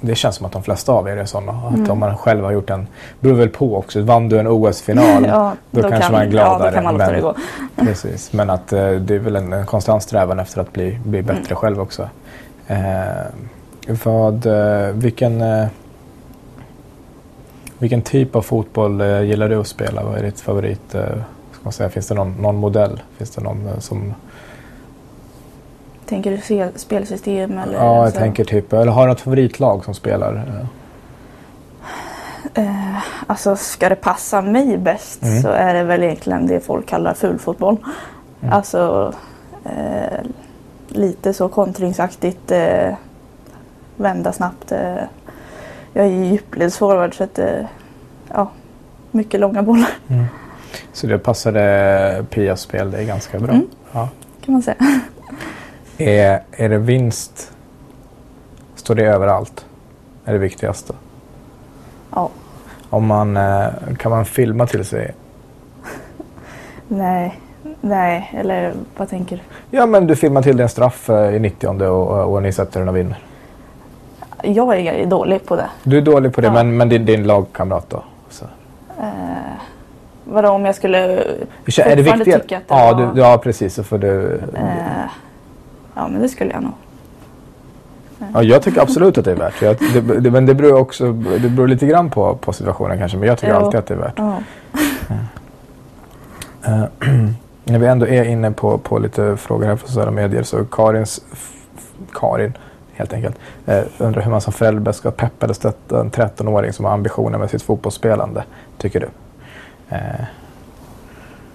[0.00, 1.52] det känns som att de flesta av er är sådana.
[1.52, 1.90] Att Mm.
[1.90, 2.86] om man själv har gjort en,
[3.20, 4.02] beror väl på också.
[4.02, 6.58] Vann du en OS-final, Ja, då, kanske kan, man är gladare.
[6.64, 7.34] Ja, då kan man men- det gå.
[7.76, 11.22] Precis, men att eh, det är väl en, en konstant strävan efter att bli, bli
[11.22, 11.56] bättre Mm.
[11.56, 12.08] själv också.
[12.66, 12.76] Eh,
[14.04, 15.66] vad, eh, vilken, eh,
[17.78, 20.02] vilken typ av fotboll eh, gillar du att spela?
[20.04, 20.94] Vad är ditt favorit?
[20.94, 21.00] Eh,
[21.52, 21.88] ska man säga?
[21.90, 23.02] Finns det någon, någon modell?
[23.18, 24.14] Finns det någon som...
[26.08, 27.74] Tänker du se, spelsystem eller?
[27.74, 28.18] ja, jag så?
[28.18, 28.72] tänker typ...
[28.72, 30.66] Eller har du något favoritlag som spelar?
[32.54, 35.42] Eh, alltså ska det passa mig bäst Mm.
[35.42, 37.76] så är det väl egentligen det folk kallar fulfotboll.
[38.40, 38.52] Mm.
[38.52, 39.12] Alltså
[39.64, 40.20] eh,
[40.88, 42.50] lite så kontringsaktigt.
[42.50, 42.94] Eh,
[43.96, 44.72] vända snabbt.
[45.92, 47.38] Jag är ju djupledsforward så att
[48.28, 48.50] ja,
[49.10, 49.90] mycket långa bollar
[50.92, 53.52] Så det passade Pias spel det är ganska bra.
[53.54, 53.66] Mm.
[53.92, 54.08] Ja.
[54.44, 54.76] kan man säga.
[55.98, 57.52] Är, är det vinst?
[58.74, 59.66] Står det överallt?
[60.24, 60.94] Är det viktigaste?
[62.14, 62.30] Ja,
[62.90, 63.66] Om man, eh,
[63.98, 65.14] kan man filma till sig?
[66.88, 67.40] nej,
[67.80, 69.42] nej, eller vad tänker du?
[69.76, 72.80] Ja men du filmar till dig en straff eh, i 90 och, och ni sätter
[72.80, 73.18] den och vinner.
[74.42, 75.66] Jag är dålig på det.
[75.82, 76.52] Du är dålig på det Ja.
[76.52, 78.02] men, men din, din lagkamrat då?
[78.30, 78.44] Så.
[79.00, 79.08] Eh,
[80.24, 82.40] vadå om jag skulle Är det viktigare?
[82.40, 83.14] tycka att det Ja, var...
[83.14, 83.74] du, ja precis.
[83.74, 85.10] Så får du, Eh,
[85.96, 86.72] ja men det skulle jag nog.
[88.34, 90.20] ja, jag tycker absolut att det är värt jag, det.
[90.20, 90.30] det.
[90.30, 93.18] Men det beror också det beror lite grann på, på situationen kanske.
[93.18, 93.60] Men jag tycker Jo.
[93.64, 94.14] alltid att det är värt.
[94.16, 94.38] Ja.
[96.64, 96.84] Eh,
[97.64, 101.20] när vi ändå är inne på, på lite frågor här från sociala medier så Karins,
[102.12, 102.52] Karin
[102.94, 106.84] helt enkelt, eh, undrar hur man som förälder ska peppa eller stötta en 13-åring som
[106.84, 108.44] har ambitioner med sitt fotbollsspelande,
[108.78, 109.08] tycker du?
[109.96, 110.24] Eh,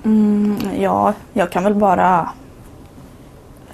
[0.03, 2.29] Mm, ja, jag kan väl bara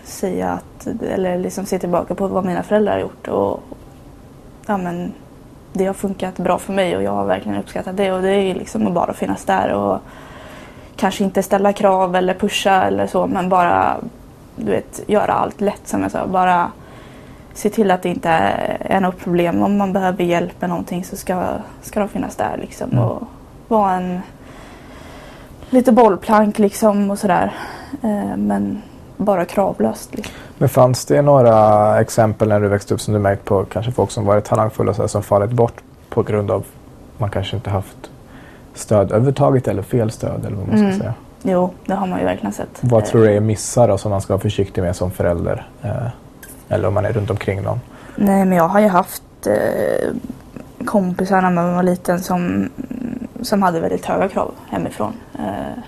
[0.08, 3.64] säga att, eller liksom se tillbaka på vad mina föräldrar har gjort och
[4.66, 5.14] ja men
[5.74, 8.42] det har funkat bra för mig och jag har verkligen uppskattat det och det är
[8.42, 10.00] ju liksom att bara finnas där och
[10.96, 13.98] kanske inte ställa krav eller pusha eller så men bara
[14.56, 16.28] du vet göra allt lätt som jag sa.
[16.28, 16.72] Bara
[17.54, 18.30] se till att det inte
[18.80, 19.64] är något problem.
[19.64, 21.44] Om man behöver hjälp med någonting så ska,
[21.82, 23.04] ska de finnas där liksom Mm.
[23.04, 23.24] och
[23.68, 24.22] vara en
[25.70, 27.54] lite bollplank liksom och sådär.
[28.04, 28.82] Eh, men
[29.18, 30.16] bara kravlöst.
[30.16, 30.34] Liksom.
[30.58, 34.12] Men fanns det några exempel när du växte upp som du märkt på kanske folk
[34.12, 35.74] som varit talangfulla så här, som fallit bort
[36.10, 36.66] på grund av
[37.18, 38.12] man kanske inte haft
[38.74, 41.00] stöd överhuvudtaget eller fel stöd eller vad man ska Mm.
[41.00, 41.14] säga.
[41.44, 42.78] Jo, det har man ju verkligen sett.
[42.82, 45.68] Vad Eh, tror du är missar då, som man ska vara försiktig med som förälder?
[45.82, 45.92] Eh,
[46.70, 47.80] eller om man är runt omkring någon.
[48.16, 50.10] Nej, men jag har ju haft eh,
[50.86, 52.70] kompisar när man var liten som,
[53.42, 55.14] som hade väldigt höga krav hemifrån.
[55.40, 55.80] Eh,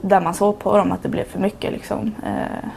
[0.00, 1.72] där man såg på dem att det blev för mycket.
[1.72, 2.14] Liksom.
[2.26, 2.68] Eh,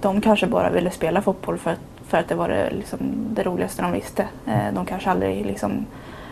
[0.00, 2.98] de kanske bara ville spela fotboll för, att- för att det var det, liksom,
[3.30, 4.26] det roligaste de visste.
[4.46, 5.86] Eh, de kanske aldrig liksom,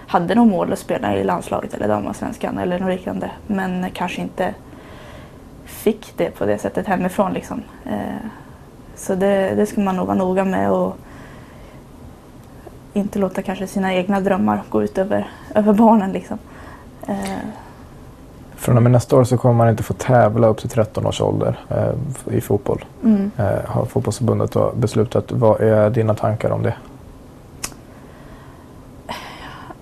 [0.07, 3.31] hade något mål att spela i landslaget eller damallsvenskan eller något liknande.
[3.47, 4.55] Men kanske inte
[5.65, 7.33] fick det på det sättet hemifrån.
[7.33, 7.63] Liksom.
[7.87, 8.27] Eh,
[8.95, 10.97] så det, det ska man nog vara noga med och
[12.93, 16.13] inte låta kanske sina egna drömmar gå ut över, över barnen.
[16.13, 16.39] Liksom.
[18.61, 21.07] Eh, Från och med nästa år så kommer man inte få tävla upp till 13
[21.07, 22.85] års ålder eh, i fotboll.
[23.05, 23.31] mm.
[23.39, 25.33] Eh, har fotbollsförbundet beslutat.
[25.33, 26.75] Vad är dina tankar om det?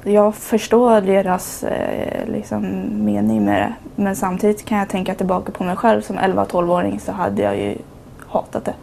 [0.04, 2.62] Jag förstår deras eh, liksom,
[3.04, 3.72] mening med det.
[4.02, 7.76] Men samtidigt kan jag tänka tillbaka på mig själv som 11-12-åring så hade jag ju
[8.28, 8.74] hatat det.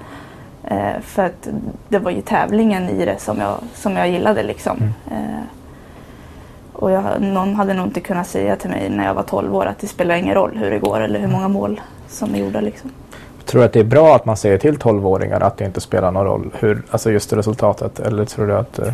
[0.63, 1.47] Eh, för att
[1.89, 4.43] det var ju tävlingen i det som jag, som jag gillade.
[4.43, 4.77] Liksom.
[4.77, 5.43] Mm.
[6.75, 9.65] Och jag, någon hade nog inte kunnat säga till mig när jag var 12 år
[9.65, 12.61] att det spelar ingen roll hur det går eller hur många mål som är gjorda.
[12.61, 12.91] Liksom.
[13.45, 16.11] Tror du att det är bra att man säger till 12-åringar att det inte spelar
[16.11, 16.51] någon roll?
[16.59, 17.99] Hur, alltså just resultatet?
[17.99, 18.79] Eller tror du att...
[18.79, 18.93] eh,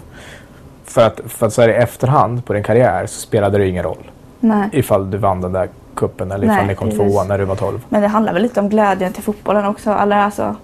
[0.86, 3.84] För att, för att så här i efterhand på din karriär så spelade det ingen
[3.84, 4.12] roll.
[4.40, 4.70] Nej.
[4.72, 7.56] Ifall du vann den där kuppen eller ifall Nej, ni kom tvåa när du var
[7.56, 7.86] 12.
[7.90, 9.90] Men det handlar väl lite om glädjen till fotbollen också.
[9.92, 10.56] Eller alltså,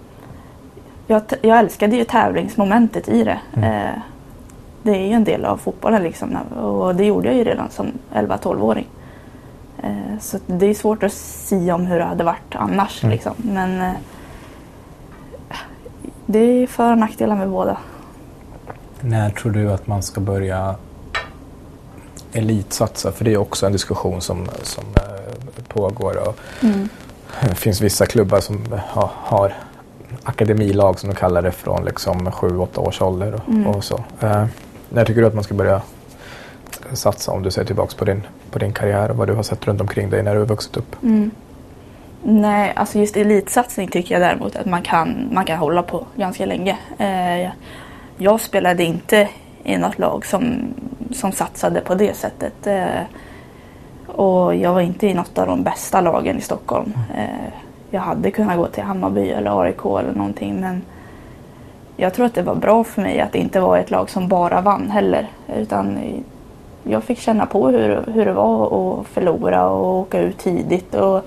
[1.06, 3.38] jag, jag älskade ju tävlingsmomentet i det.
[3.56, 3.72] Mm.
[3.86, 3.90] Eh,
[4.88, 6.36] det är ju en del av fotbollen liksom.
[6.56, 8.86] Och det gjorde jag ju redan som 11-12-åring.
[9.82, 13.02] Eh, så det är svårt att säga om hur det hade varit annars.
[13.04, 13.12] Mm.
[13.12, 13.32] Liksom.
[13.36, 13.92] Men eh,
[16.26, 17.76] det är för och nackdelar med båda.
[19.00, 20.74] När tror du att man ska börja
[22.32, 23.12] elitsatsa?
[23.12, 26.28] För det är också en diskussion som, som eh, pågår.
[26.28, 26.36] Och
[27.48, 29.52] det finns vissa klubbar som ha, har
[30.22, 33.66] akademilag som de kallar det från liksom 7-8 års ålder och, Mm.
[33.66, 34.04] och så.
[34.90, 35.82] När tycker du att man ska börja
[36.92, 39.66] satsa om du ser tillbaka på din, på din karriär och vad du har sett
[39.66, 40.96] runt omkring dig när du har vuxit upp?
[41.02, 41.30] Mm.
[42.22, 46.46] Nej, alltså just elitsatsning tycker jag däremot att man kan, man kan hålla på ganska
[46.46, 46.78] länge.
[46.98, 47.52] Eh, jag-
[48.20, 49.28] jag spelade inte
[49.64, 50.74] i något lag som,
[51.12, 52.66] som satsade på det sättet.
[52.66, 53.00] Eh,
[54.06, 56.92] och jag var inte i något av de bästa lagen i Stockholm.
[57.16, 57.52] Eh,
[57.90, 60.82] jag hade kunnat gå till Hammarby eller AIK eller någonting men
[62.00, 64.28] jag tror att det var bra för mig att det inte var ett lag som
[64.28, 65.30] bara vann heller.
[65.56, 65.98] Utan
[66.82, 70.94] jag fick känna på hur, hur det var att förlora och åka ut tidigt.
[70.94, 71.22] Och,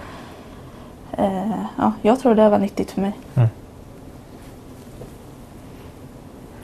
[1.11, 3.13] eh, ja, jag tror det var nyttigt för mig.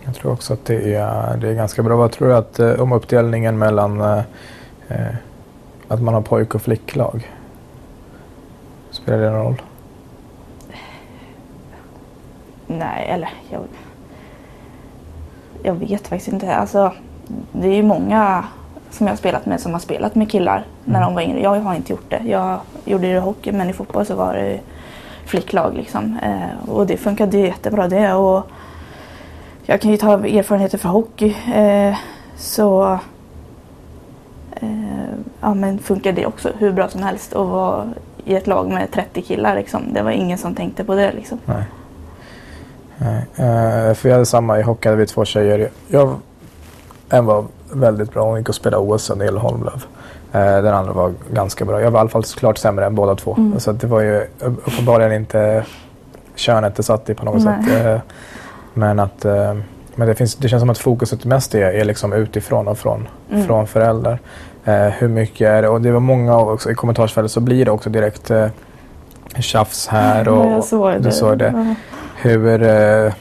[0.08, 1.96] Jag tror också att det är, det är ganska bra.
[1.96, 4.22] Vad tror du att, eh, om uppdelningen mellan eh,
[4.88, 5.16] eh,
[5.88, 7.32] att man har pojk och flicklag?
[8.92, 9.62] Spelar det någon roll?
[12.68, 13.62] Nej, eller jag,
[15.64, 16.56] jag vet faktiskt inte.
[16.56, 16.92] Alltså,
[17.52, 18.44] det är ju många
[18.92, 21.08] som jag har spelat med som har spelat med killar när Mm.
[21.08, 21.42] de var yngre.
[21.42, 22.22] Jag har inte gjort det.
[22.26, 24.60] Jag gjorde det i hockey men i fotboll så var det
[25.26, 25.74] flicklag.
[25.76, 26.18] Liksom.
[26.24, 28.14] Eh, och det funkade jättebra det.
[28.14, 28.48] Och
[29.66, 31.36] jag kan ju ta erfarenheter från hockey.
[31.56, 31.96] Eh,
[32.38, 33.00] så
[34.52, 34.70] eh,
[35.42, 37.90] ja, men funkar det också hur bra som helst att vara
[38.26, 39.56] i ett lag med 30 killar.
[39.56, 39.82] Liksom.
[39.94, 41.12] Det var ingen som tänkte på det.
[41.12, 41.40] Liksom.
[41.46, 41.64] Nej.
[42.98, 43.26] Nej.
[43.36, 45.70] Eh, för jag hade samma i hockey, hade vi två tjejer.
[45.88, 46.16] Jag,
[47.10, 49.86] en var väldigt bra, hon gick och spelade OS i Älvholmlöv.
[50.32, 51.82] Eh, den andra var ganska bra.
[51.82, 53.36] Jag var i alla fall klart sämre än båda två.
[53.38, 53.60] Mm.
[53.60, 55.66] Så det var ju uppenbarligen inte
[56.36, 57.64] könet det satt i på något Nej.
[57.64, 57.86] sätt.
[57.86, 58.00] Eh,
[58.74, 59.54] men att eh,
[59.96, 63.08] men det, finns, det känns som att fokuset mest är, är liksom utifrån och från,
[63.32, 63.46] Mm.
[63.46, 64.20] från föräldrar.
[64.66, 65.68] Eh, hur mycket är det?
[65.70, 68.32] Och det var många också, i kommentarsfältet så blir det också direkt
[69.40, 70.28] tjafs här.
[70.28, 71.00] Och, Ja, jag såg det.
[71.00, 71.54] Du såg det.
[71.56, 71.76] Ja.
[72.22, 73.14] Hur, eh,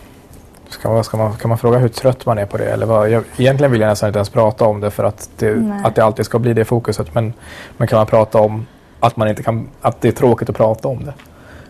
[0.68, 2.64] ska man, ska man, kan man fråga hur trött man är på det?
[2.64, 5.54] Eller vad, jag, egentligen vill jag nästan inte ens prata om det för att det,
[5.54, 5.80] Nej.
[5.84, 7.14] att det alltid ska bli det fokuset.
[7.14, 7.32] Men,
[7.76, 8.66] men kan man prata om
[9.00, 11.12] att, man inte kan, att det är tråkigt att prata om det?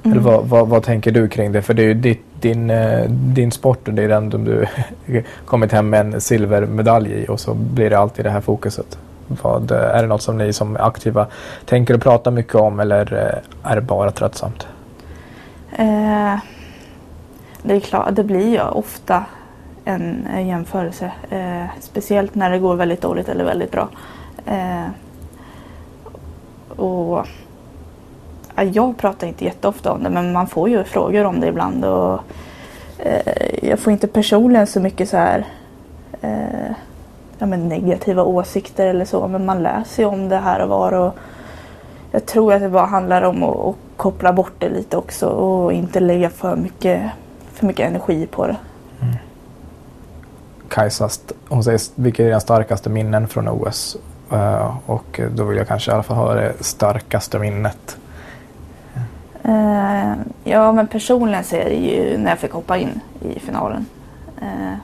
[0.02, 0.24] Eller Mm.
[0.24, 1.62] vad, vad, vad tänker du kring det?
[1.62, 4.66] För det är ju ditt, din, eh, din sport och det är den du
[5.44, 8.98] kommit hem med en silvermedalj i och så blir det alltid det här fokuset.
[9.42, 11.26] Vad, är det något som ni som är aktiva
[11.64, 13.12] tänker och pratar mycket om eller
[13.64, 14.66] eh, är det bara tröttsamt?
[15.78, 16.34] Eh,
[17.66, 19.24] det är klart, det blir ju ofta
[19.84, 21.12] en, jämförelse.
[21.30, 23.88] Eh, speciellt när det går väldigt dåligt eller väldigt bra.
[24.46, 24.86] Eh,
[26.76, 27.26] och
[28.54, 31.84] ja, Jag pratar inte jätteofta om det men man får ju frågor om det ibland.
[31.84, 32.20] Och,
[32.98, 35.46] eh, jag får inte personligen så mycket så här
[36.20, 36.70] eh,
[37.38, 39.28] ja, men negativa åsikter eller så.
[39.28, 40.92] Men man läser ju om det här och var.
[40.92, 41.14] Och
[42.10, 45.72] jag tror att det bara handlar om att, att koppla bort det lite också och
[45.72, 47.02] inte lägga för mycket,
[47.56, 48.56] för mycket energi på det.
[50.68, 51.08] Kajsa,
[51.48, 53.96] hon säger vilka är dina starkaste minnen från OS?
[54.32, 57.96] Uh, och då vill jag kanske i alla fall höra det starkaste minnet.
[59.48, 60.12] Uh,
[60.44, 63.86] ja, men personligen så är det ju när jag fick hoppa in i finalen.
[64.42, 64.74] Uh,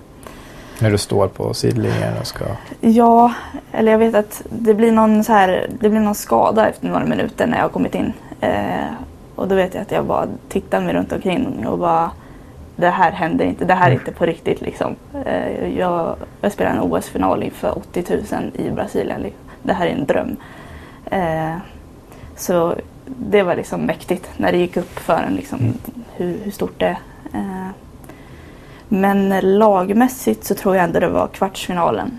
[0.79, 2.45] när du står på sidlinjen och ska...
[2.81, 3.35] Ja,
[3.73, 7.05] eller jag vet att det blir någon, så här, det blir någon skada efter några
[7.05, 8.13] minuter när jag har kommit in.
[9.35, 12.11] och då vet jag att jag bara tittar mig runt omkring och bara
[12.77, 14.97] det här händer inte, det här är inte på riktigt liksom.
[15.27, 19.21] Eh, jag, jag spelar en OS-final inför 80 000 i Brasilien.
[19.21, 19.41] Liksom.
[19.63, 20.37] Det här är en dröm.
[21.05, 21.57] Eh,
[22.37, 22.75] så
[23.07, 25.75] det var liksom mäktigt när det gick upp för en liksom, mm.
[26.13, 26.99] hur, hur, stort det är.
[27.35, 27.69] Eh,
[28.89, 32.19] men lagmässigt så tror jag ändå det var kvartsfinalen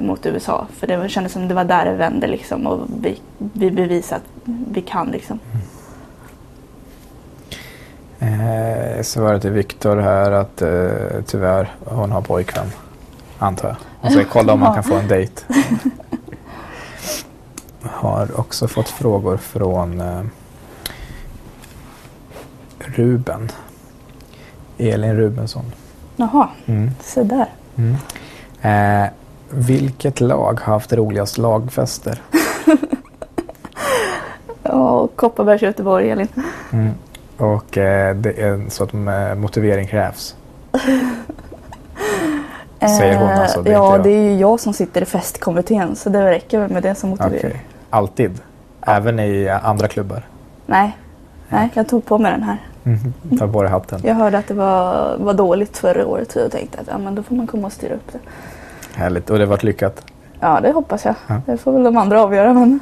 [0.00, 0.66] mot USA.
[0.76, 4.52] För det kändes som det var där det vände liksom och vi, vi bevisade att
[4.70, 5.38] vi kan liksom.
[5.52, 5.66] Mm.
[8.20, 12.66] Eh, svaret till Viktor här att eh, tyvärr hon har pojkvän.
[13.38, 13.76] Antar jag.
[14.00, 15.42] Hon säger kolla om man kan få en dejt.
[17.82, 20.22] Har också fått frågor från eh,
[22.78, 23.50] Ruben.
[24.78, 25.72] Elin Rubensson.
[26.16, 26.90] Jaha, mm.
[27.00, 27.48] se där.
[27.76, 27.96] Mm.
[28.60, 29.10] Eh,
[29.50, 32.22] vilket lag har haft roligast lagfester?
[34.62, 36.28] Ja, Kopparbergs Göteborg, Elin.
[36.72, 36.94] Mm.
[37.38, 40.36] Och eh, det är så att eh, motivering krävs.
[42.98, 43.62] Säger hon alltså?
[43.62, 46.82] Det ja, det är ju jag som sitter i festkommittén så det räcker väl med
[46.82, 47.38] det som motivering.
[47.38, 47.60] Okay.
[47.90, 48.40] Alltid?
[48.80, 50.22] Även i andra klubbar?
[50.66, 50.96] Nej,
[51.48, 52.58] Nej jag tog på mig den här.
[52.84, 54.00] Mm, ta på dig hatten.
[54.04, 57.14] Jag hörde att det var, var dåligt förra året så jag tänkte att ja, men
[57.14, 58.18] då får man komma och styra upp det.
[58.94, 59.30] Härligt.
[59.30, 60.04] Och det varit lyckat?
[60.40, 61.14] Ja, det hoppas jag.
[61.26, 61.40] Ja.
[61.46, 62.54] Det får väl de andra avgöra.
[62.54, 62.80] Men...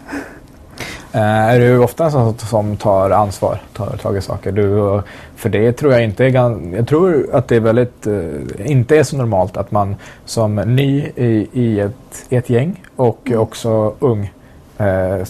[1.17, 4.53] Uh, är du ofta en sån som tar ansvar, tar tag i saker?
[4.53, 5.03] Du,
[5.37, 6.31] för det tror jag inte är
[6.77, 11.11] Jag tror att det är väldigt, uh, inte är så normalt att man som ny
[11.17, 13.41] i, i, ett, i ett gäng och mm.
[13.41, 14.33] också ung
[14.81, 15.25] uh,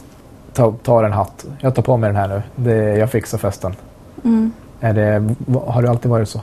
[0.53, 1.47] tar, tar en hatt.
[1.61, 2.43] Jag tar på mig den här nu.
[2.57, 3.75] Det, jag fixar festen.
[4.25, 4.53] Mm.
[4.81, 5.35] Är det,
[5.67, 6.41] har det alltid varit så?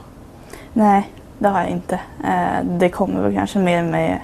[0.72, 2.00] Nej, det har jag inte.
[2.62, 4.18] det kommer väl kanske mer med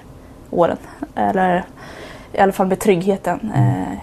[0.51, 0.77] åren.
[1.15, 1.65] Eller
[2.33, 3.53] i alla fall med tryggheten.
[3.55, 3.97] Mm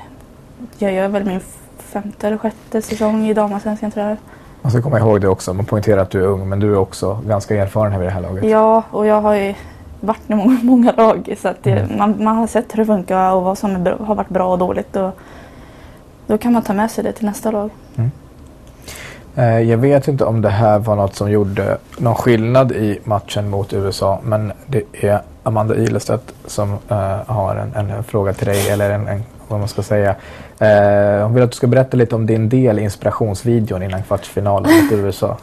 [0.77, 1.39] jag gör väl min
[1.77, 4.17] femte eller sjätte säsong i damallsvenskan tror jag.
[4.61, 5.53] Man ska komma ihåg det också.
[5.53, 8.13] Man poängterar att du är ung men du är också ganska erfaren här vid det
[8.13, 8.43] här laget.
[8.43, 9.53] Ja, och jag har ju
[9.99, 11.97] varit i många, många lag så att mm.
[11.97, 14.57] man, man, har sett hur det funkar och vad som bra, har varit bra och
[14.57, 14.95] dåligt.
[14.95, 15.11] Och
[16.27, 17.69] då kan man ta med sig det till nästa lag.
[17.95, 18.11] Mm.
[19.35, 23.49] Eh, jag vet inte om det här var något som gjorde någon skillnad i matchen
[23.49, 28.69] mot USA men det är Amanda Ilestedt som uh, har en, en, fråga till dig
[28.69, 30.15] eller en, en vad man ska säga.
[30.60, 34.71] Eh, hon vill att du ska berätta lite om din del i inspirationsvideon innan kvartsfinalen
[34.71, 35.38] mot USA.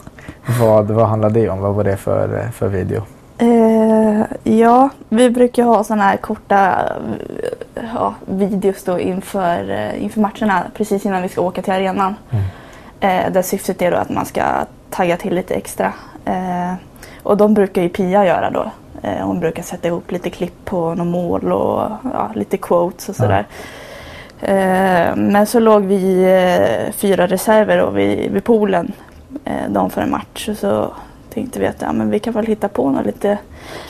[0.59, 1.59] Vad, vad handlar det om?
[1.59, 3.01] Vad var det för, för video?
[3.37, 6.89] Eh, ja, vi brukar ha sådana här korta
[7.93, 12.15] ja, videos då inför, eh, inför matcherna precis innan vi ska åka till arenan.
[12.29, 12.45] Mm.
[12.99, 14.43] Eh, där syftet är då att man ska
[14.89, 15.93] tagga till lite extra.
[16.25, 16.73] Eh,
[17.23, 18.71] och de brukar ju Pia göra då.
[19.01, 23.15] Eh, hon brukar sätta ihop lite klipp på något mål och ja, lite quotes och
[23.15, 23.45] sådär.
[23.49, 23.55] Ja.
[24.47, 28.91] Eh, men så låg vi eh, fyra reserver då vid, vid poolen
[29.45, 30.49] eh, dagen före match.
[30.57, 30.93] Så
[31.33, 33.37] tänkte vi att ja, men vi kan väl hitta på något lite,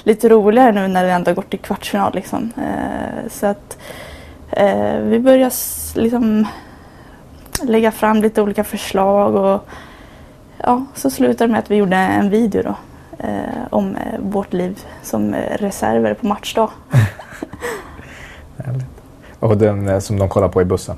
[0.04, 2.13] lite roligare nu när vi ändå gått till kvartsfinal.
[2.15, 2.52] Liksom.
[2.58, 3.78] Eh, så att
[4.52, 5.56] eh, vi började
[5.96, 6.48] liksom
[7.63, 9.68] lägga fram lite olika förslag och
[10.58, 12.76] ja, så slutade det med att vi gjorde en video då,
[13.70, 16.70] om vårt liv som reserver på matchdag.
[19.45, 20.95] Och den eh, som de kollar på i bussen?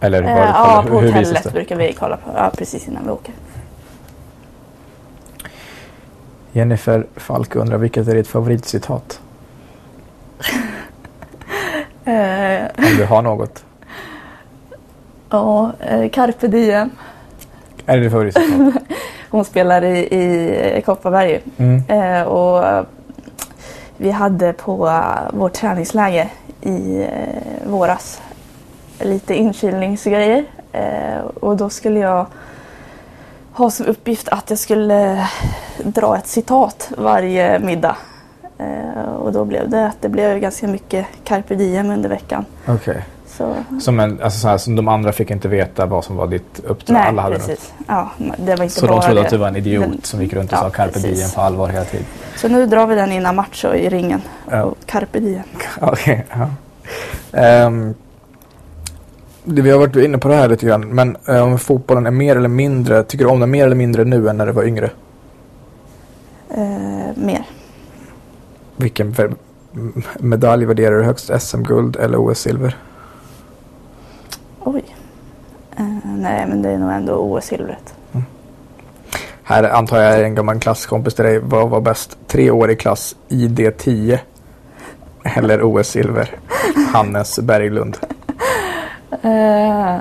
[0.00, 3.10] Eller var, eh, ja, på hur hotellet brukar vi kolla på ja, precis innan vi
[3.10, 3.34] åker.
[6.52, 9.20] Jennifer Falk undrar vilket är ditt favoritcitat?
[12.04, 12.66] Eh.
[12.78, 13.64] Om du har något?
[15.30, 16.90] Ja, eh, Carpe Diem.
[17.86, 18.82] Är det ditt favoritcitat?
[19.30, 19.98] Hon spelar i,
[20.78, 21.40] i Kopparberg.
[21.56, 21.82] Mm.
[21.88, 22.86] Eh, och
[24.00, 26.28] vi hade på eh, vårt träningsläger
[26.60, 28.22] i eh, våras.
[28.98, 30.44] Lite inkylningsgrejer.
[30.72, 32.26] Eh, och då skulle jag
[33.52, 35.28] ha som uppgift att jag skulle
[35.84, 37.96] dra ett citat varje middag.
[39.18, 42.44] Och då blev det att det blev ganska mycket carpe diem under veckan.
[42.68, 43.02] Okay.
[43.40, 46.26] Så, Som, en, alltså så här, som de andra fick inte veta vad som var
[46.26, 46.94] ditt uppdrag.
[46.94, 47.72] nej, Alla hade precis.
[47.88, 49.24] Ja, det var inte Så bara de trodde det.
[49.26, 51.18] att du var en idiot Men- som gick runt och ja, sa carpe precis.
[51.18, 52.06] diem på allvar hela tiden.
[52.36, 54.22] Så nu drar vi den innan match och i ringen.
[54.50, 54.62] Ja.
[54.62, 55.42] Och carpe diem.
[55.80, 56.48] Okej, ja.
[59.44, 62.10] Det- vi har varit inne på det här lite grann, men eh, om fotbollen är
[62.10, 64.62] mer eller mindre, tycker du om den mer eller mindre nu än när du var
[64.64, 64.90] yngre?
[66.50, 67.44] Eh, mer.
[68.76, 69.14] Vilken
[70.18, 71.30] medalj värderar du högst?
[71.42, 72.76] SM-guld eller OS-silver?
[74.64, 74.84] Oj.
[75.76, 77.94] Eh, nej, men det är nog ändå OS-silvret.
[79.42, 81.38] Här antar jag är en gammal klasskompis till dig.
[81.38, 82.18] Vad var bäst?
[82.26, 84.18] Tre år i klass ID10
[85.24, 86.28] eller OS-silver?
[86.92, 87.96] Hannes Berglund.
[89.22, 89.96] Eh,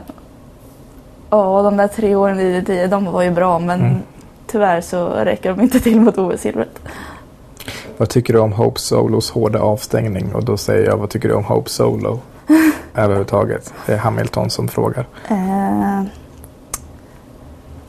[1.31, 3.95] Ja, de där tre åren i det de var ju bra men Mm.
[4.47, 6.79] tyvärr så räcker de inte till mot OS-silvret.
[7.97, 10.33] Vad tycker du om Hope Solos hårda avstängning?
[10.35, 12.19] Och då säger jag, vad tycker du om Hope Solo?
[12.93, 13.73] Överhuvudtaget.
[13.85, 15.05] Det är Hamilton som frågar.
[15.29, 16.03] Eh,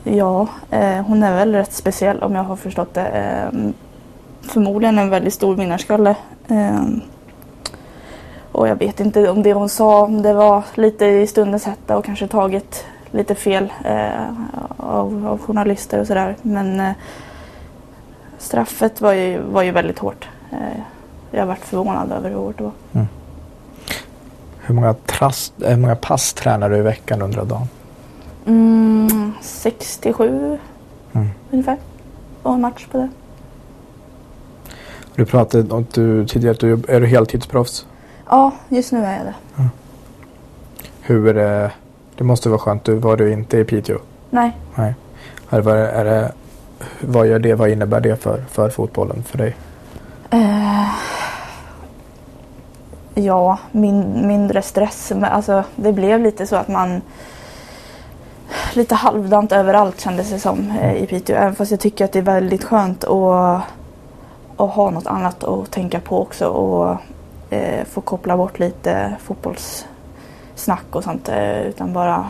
[0.04, 3.06] ja, eh, hon är väl rätt speciell om jag har förstått det.
[3.06, 3.58] Eh,
[4.42, 6.16] förmodligen en väldigt stor vinnarskalle.
[6.48, 6.82] Eh,
[8.52, 11.96] och jag vet inte om det hon sa, om det var lite i stundens hetta
[11.96, 14.32] och kanske tagit lite fel eh,
[14.76, 16.36] av, av journalister och sådär.
[16.42, 16.92] Men eh,
[18.38, 20.28] straffet var ju, var ju väldigt hårt.
[21.30, 22.72] Jag varit förvånad över hur hårt det var.
[24.70, 27.68] Hur många, trast, hur många pass tränar du i veckan under dagen?
[28.46, 30.58] Mm, 67
[31.12, 31.28] Mm.
[31.50, 31.76] ungefär.
[32.42, 33.08] Och en match på det.
[35.14, 37.86] Du pratade om att du tidigare att du är du heltidsproffs.
[38.28, 39.68] Ja, just nu är jag det.
[41.00, 41.72] Hur är det?
[42.16, 42.84] Det måste vara skönt.
[42.84, 43.98] Du var du inte i Piteå?
[44.30, 44.56] Nej.
[44.74, 44.94] Nej.
[45.50, 46.32] Är det, är det,
[47.00, 47.54] vad gör det?
[47.54, 49.56] Vad innebär det för, för fotbollen för dig?
[50.30, 50.88] Eh,
[53.14, 55.12] ja, min, mindre stress.
[55.14, 57.02] Men alltså, det blev lite så att man
[58.72, 61.36] lite halvdant överallt kändes det som eh, i Piteå.
[61.36, 63.62] Även fast jag tycker att det är väldigt skönt att,
[64.56, 66.96] att ha något annat att tänka på också och
[67.50, 71.28] eh, få koppla bort lite fotbollssnack och sånt.
[71.28, 72.28] Eh, utan bara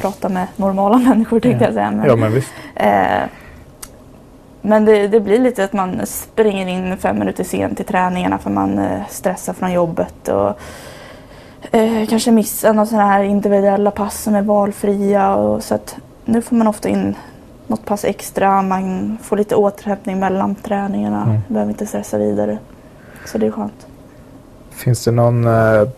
[0.00, 1.68] prata med normala människor tänkte Ja.
[1.68, 1.90] jag säga.
[1.90, 2.52] Men, Ja men visst.
[2.74, 3.22] Eh,
[4.62, 8.50] men det, det blir lite att man springer in fem minuter sent till träningarna för
[8.50, 10.58] man eh, stressar från jobbet och
[11.70, 15.34] eh, kanske missar några sådana här individuella pass som är valfria.
[15.34, 17.14] Och, så att nu får man ofta in
[17.66, 21.40] något pass extra, man får lite återhämtning mellan träningarna, Mm.
[21.48, 22.58] behöver inte stressa vidare.
[23.26, 23.86] Så det är skönt.
[24.70, 25.88] Finns det någon eh,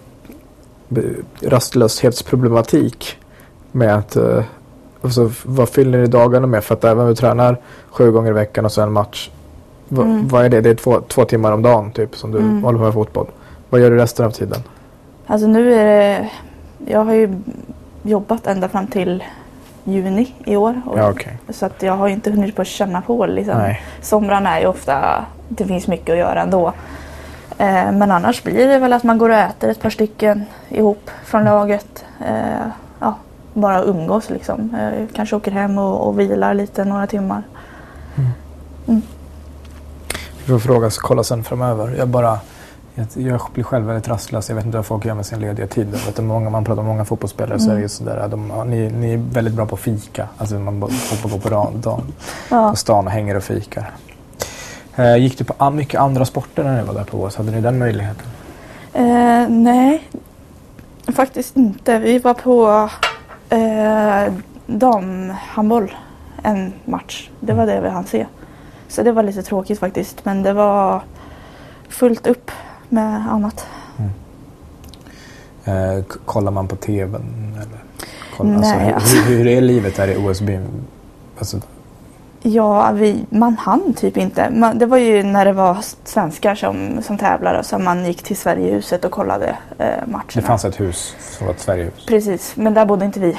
[1.42, 3.16] rastlöshetsproblematik
[3.72, 4.44] med att eh,
[5.02, 6.64] alltså, vad fyller ni dagarna med?
[6.64, 7.56] För att även om du tränar
[7.90, 9.30] sju gånger i veckan och så en match.
[9.88, 10.28] Va, Mm.
[10.28, 10.60] Vad är det?
[10.60, 12.64] Det är två, två timmar om dagen typ som du Mm.
[12.64, 13.26] håller på med fotboll.
[13.70, 14.62] Vad gör du resten av tiden?
[15.26, 16.28] Alltså nu är det,
[16.86, 17.34] jag har ju
[18.02, 19.24] jobbat ända fram till
[19.84, 20.80] juni i år.
[20.86, 21.38] Och, Ja okej.
[21.48, 23.58] Så att jag har ju inte hunnit på att känna på liksom.
[23.58, 23.82] Nej.
[24.00, 26.72] Somrarna är ju ofta, det finns mycket att göra ändå.
[27.58, 31.10] Eh, men annars blir det väl att man går och äter ett par stycken ihop
[31.24, 32.04] från laget.
[32.20, 32.66] Eh,
[33.54, 34.74] bara umgås liksom.
[34.74, 37.42] Eh, kanske åker hem och, och vilar lite några timmar.
[40.38, 41.94] Vi får fråga och kolla sen framöver.
[41.98, 42.38] Jag bara
[42.94, 44.48] jag, jag blir själv väldigt rastlös.
[44.48, 45.88] Jag vet inte vad folk gör med sin lediga tid.
[45.92, 47.82] Jag vet, många, man pratar med många fotbollsspelare så är det Mm.
[47.82, 48.28] ju sådär.
[48.28, 50.28] De, ni, ni är väldigt bra på att fika.
[50.38, 52.12] Alltså man får gå på, dagen,
[52.50, 52.70] Ja.
[52.70, 53.90] på stan och hänger och fikar.
[54.96, 57.36] Eh, gick du på mycket andra sporter när ni var där på OS?
[57.36, 58.26] Hade ni den möjligheten?
[58.92, 60.08] Eh, nej,
[61.16, 61.98] faktiskt inte.
[61.98, 62.88] Vi var på
[63.52, 64.32] eh,
[64.66, 65.94] damhandboll
[66.42, 67.30] en match.
[67.40, 68.26] Det var det vi hann se.
[68.88, 70.24] Så det var lite tråkigt faktiskt.
[70.24, 71.02] Men det var
[71.88, 72.50] fullt upp
[72.88, 73.66] med annat.
[75.64, 77.54] Eh, k- kollar man på TVn?
[77.56, 77.78] Eller?
[78.36, 80.50] Kollar, Nej, alltså, hur, hur, är livet där i OSB?
[81.38, 81.60] Alltså,
[82.44, 84.50] Ja, vi, man hann typ inte.
[84.50, 88.36] Man, det var ju när det var svenskar som, som tävlade som man gick till
[88.36, 90.22] Sverigehuset och kollade eh, matcherna.
[90.34, 92.06] det fanns ett hus som var ett Sverigehus.
[92.06, 93.38] Precis, men där bodde inte vi.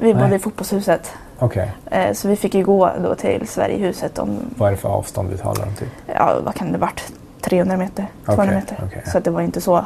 [0.00, 0.22] Vi Nej.
[0.22, 1.12] bodde i fotbollshuset.
[1.38, 1.72] Okej.
[1.90, 5.30] Eh, så vi fick ju gå då till Sverigehuset om, Vad är det för avstånd
[5.30, 5.74] vi talar om?
[5.74, 5.88] Typ?
[6.16, 8.84] ja vad kan det varit, 300 meter, 200 Okej, meter.
[8.86, 9.02] okej.
[9.12, 9.84] Så det var inte så.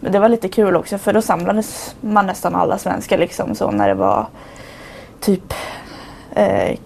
[0.00, 3.70] Men det var lite kul också för då samlades man nästan alla svenskar liksom så
[3.70, 4.26] när det var
[5.20, 5.52] typ
[6.34, 6.76] eh,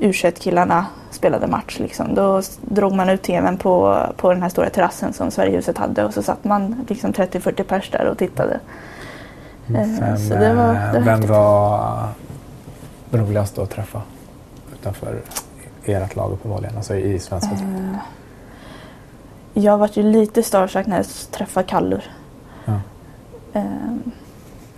[0.00, 2.14] u killarna spelade match liksom.
[2.14, 6.14] Då drog man ut tvn på, på den här stora terrassen som Sverigehuset hade och
[6.14, 8.54] så satt man liksom 30-40 pers där och tittade.
[9.68, 11.30] Eh, Vem, så det var- eh, det var vem häftigt.
[11.30, 12.08] var
[13.10, 14.02] roligast att träffa
[14.74, 15.20] utanför
[15.84, 17.96] ert lag uppenbarligen, alltså i svenska truppen?
[19.54, 22.04] Eh, jag var ju lite starstruck när jag träffade Kallur.
[22.64, 22.72] Ja.
[23.52, 23.62] Eh,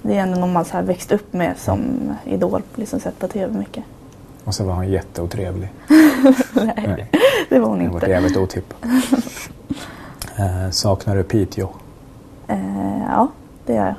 [0.02, 1.80] det är ändå någon man så här växt upp med som
[2.24, 3.84] idol, liksom sett på tv mycket.
[4.45, 5.68] Och så var hon jätteotrevlig.
[6.55, 7.11] Nej, Nej.
[7.49, 8.11] det var hon Det var inte.
[8.11, 8.78] jävligt otippat.
[10.39, 11.68] eh, saknar du Piteå?
[12.49, 12.59] Eh,
[13.09, 13.28] ja,
[13.66, 13.95] det gör jag.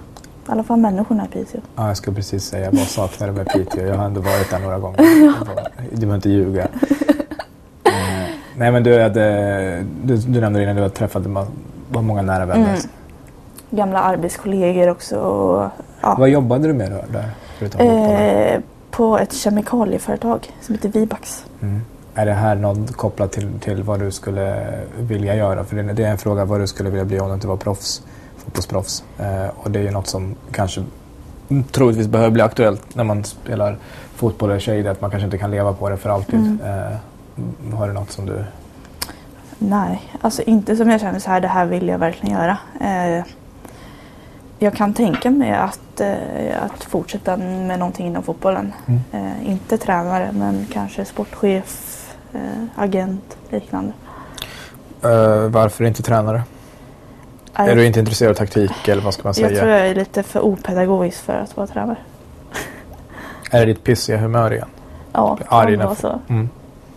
[0.47, 1.61] I alla fall människorna i Piteå.
[1.75, 3.85] Ja, jag skulle precis säga vad saknar du med Piteå?
[3.87, 4.97] Jag har ändå varit där några gånger.
[5.91, 6.67] Du behöver inte ljuga.
[7.83, 7.91] Eh,
[8.57, 11.25] nej men du, hade, du, du nämnde innan du hade träffat
[11.91, 12.69] var många nära vänner.
[12.69, 12.79] Mm.
[13.69, 15.19] Gamla arbetskollegor också.
[15.19, 15.69] Och,
[16.01, 16.15] ja.
[16.19, 17.29] Vad jobbade du med då, där?
[17.57, 18.59] Förutom eh,
[18.91, 21.45] på ett kemikalieföretag som heter Vibax.
[21.61, 21.81] Mm.
[22.13, 24.69] Är det här något kopplat till, till vad du skulle
[24.99, 25.63] vilja göra?
[25.63, 27.57] För det, det är en fråga vad du skulle vilja bli om du inte var
[27.57, 28.01] proffs,
[28.37, 29.03] fotbollsproffs.
[29.17, 30.83] Eh, och det är ju något som kanske
[31.71, 33.77] troligtvis behöver bli aktuellt när man spelar
[34.15, 36.39] fotboll eller tjej, att man kanske inte kan leva på det för alltid.
[36.39, 36.59] Mm.
[36.61, 38.43] Eh, har du något som du...
[39.57, 42.57] Nej, alltså inte som jag känner så här, det här vill jag verkligen göra.
[42.81, 43.23] Eh,
[44.59, 48.73] jag kan tänka mig att, eh, att fortsätta med någonting inom fotbollen.
[48.85, 49.01] Mm.
[49.11, 52.39] Eh, inte tränare, men kanske sportchef, eh,
[52.75, 53.93] agent, liknande.
[55.49, 56.43] Varför inte tränare?
[57.53, 59.59] Är du inte intresserad av taktik eller vad ska man jag säga?
[59.59, 61.97] tror jag är lite för opedagogisk för att vara tränare.
[63.51, 64.67] Är det ditt pissiga humör igen?
[65.13, 66.19] Ja, Arg kan vara så.
[66.29, 66.49] Mm.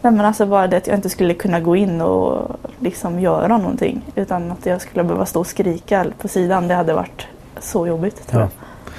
[0.02, 3.58] Nej, men alltså bara det att jag inte skulle kunna gå in och liksom göra
[3.58, 4.02] någonting.
[4.14, 6.68] Utan att jag skulle behöva stå och skrika på sidan.
[6.68, 7.26] Det hade varit
[7.62, 8.48] så jobbigt tror Ja.
[8.48, 8.92] jag.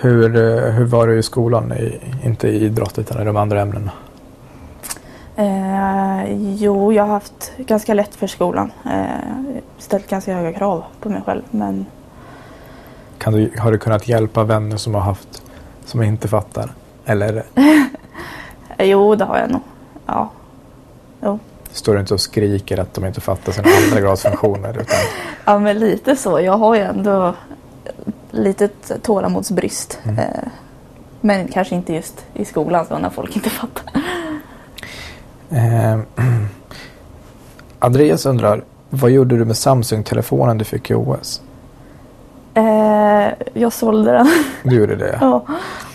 [0.00, 1.72] Hur, eh, hur var du i skolan?
[1.72, 3.90] I, inte i idrott utan i de andra ämnena?
[5.36, 8.72] Eh, jo, jag har haft ganska lätt för skolan.
[8.84, 11.42] Eh, ställt ganska höga krav på mig själv.
[11.50, 11.86] Men
[13.18, 15.42] Kan du, har du kunnat hjälpa vänner som har haft
[15.84, 16.70] som inte fattar?
[17.04, 17.42] Eller
[18.78, 19.60] jo, det har jag nog.
[20.06, 20.30] Ja.
[21.22, 21.38] Jo.
[21.72, 24.70] står du inte och skriker att de inte fattar sina andra grads funktioner?
[24.70, 24.96] Utan,
[25.44, 26.40] ja, men lite så.
[26.40, 27.34] Jag har ju ändå
[28.30, 29.98] litet tålamodsbrist.
[30.04, 30.18] Mm.
[30.18, 30.24] Eh,
[31.20, 33.84] men kanske inte just i skolan så när folk inte fattar.
[35.50, 35.98] eh,
[37.78, 41.40] Andreas undrar, vad gjorde du med Samsung-telefonen du fick i OS?
[42.54, 44.28] Eh, jag sålde den.
[44.62, 45.18] Du gjorde det?
[45.20, 45.44] ja.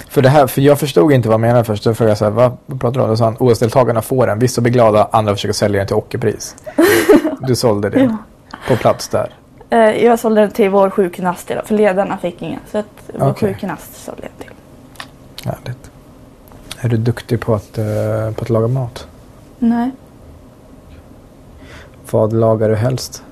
[0.09, 1.83] För, det här, för jag förstod inte vad han menade först.
[1.83, 3.09] Då frågade jag så här, vad, vad pratar du om?
[3.09, 4.39] Då sa han, OS-deltagarna får den.
[4.39, 6.55] Vissa blir glada, andra försöker sälja den till ockerpris.
[7.47, 8.17] Du sålde det Ja.
[8.67, 9.29] på plats där.
[9.73, 12.59] Eh, jag sålde den till vår sjukgymnast idag, för ledarna fick ingen.
[12.71, 12.85] Så att
[13.19, 13.49] vår Okej.
[13.49, 14.51] sjukgymnast sålde den till.
[15.49, 15.91] Härligt.
[16.81, 17.85] Är du duktig på att, eh,
[18.35, 19.07] på att laga mat?
[19.59, 19.91] Nej,
[22.11, 23.23] Vad lagar du helst?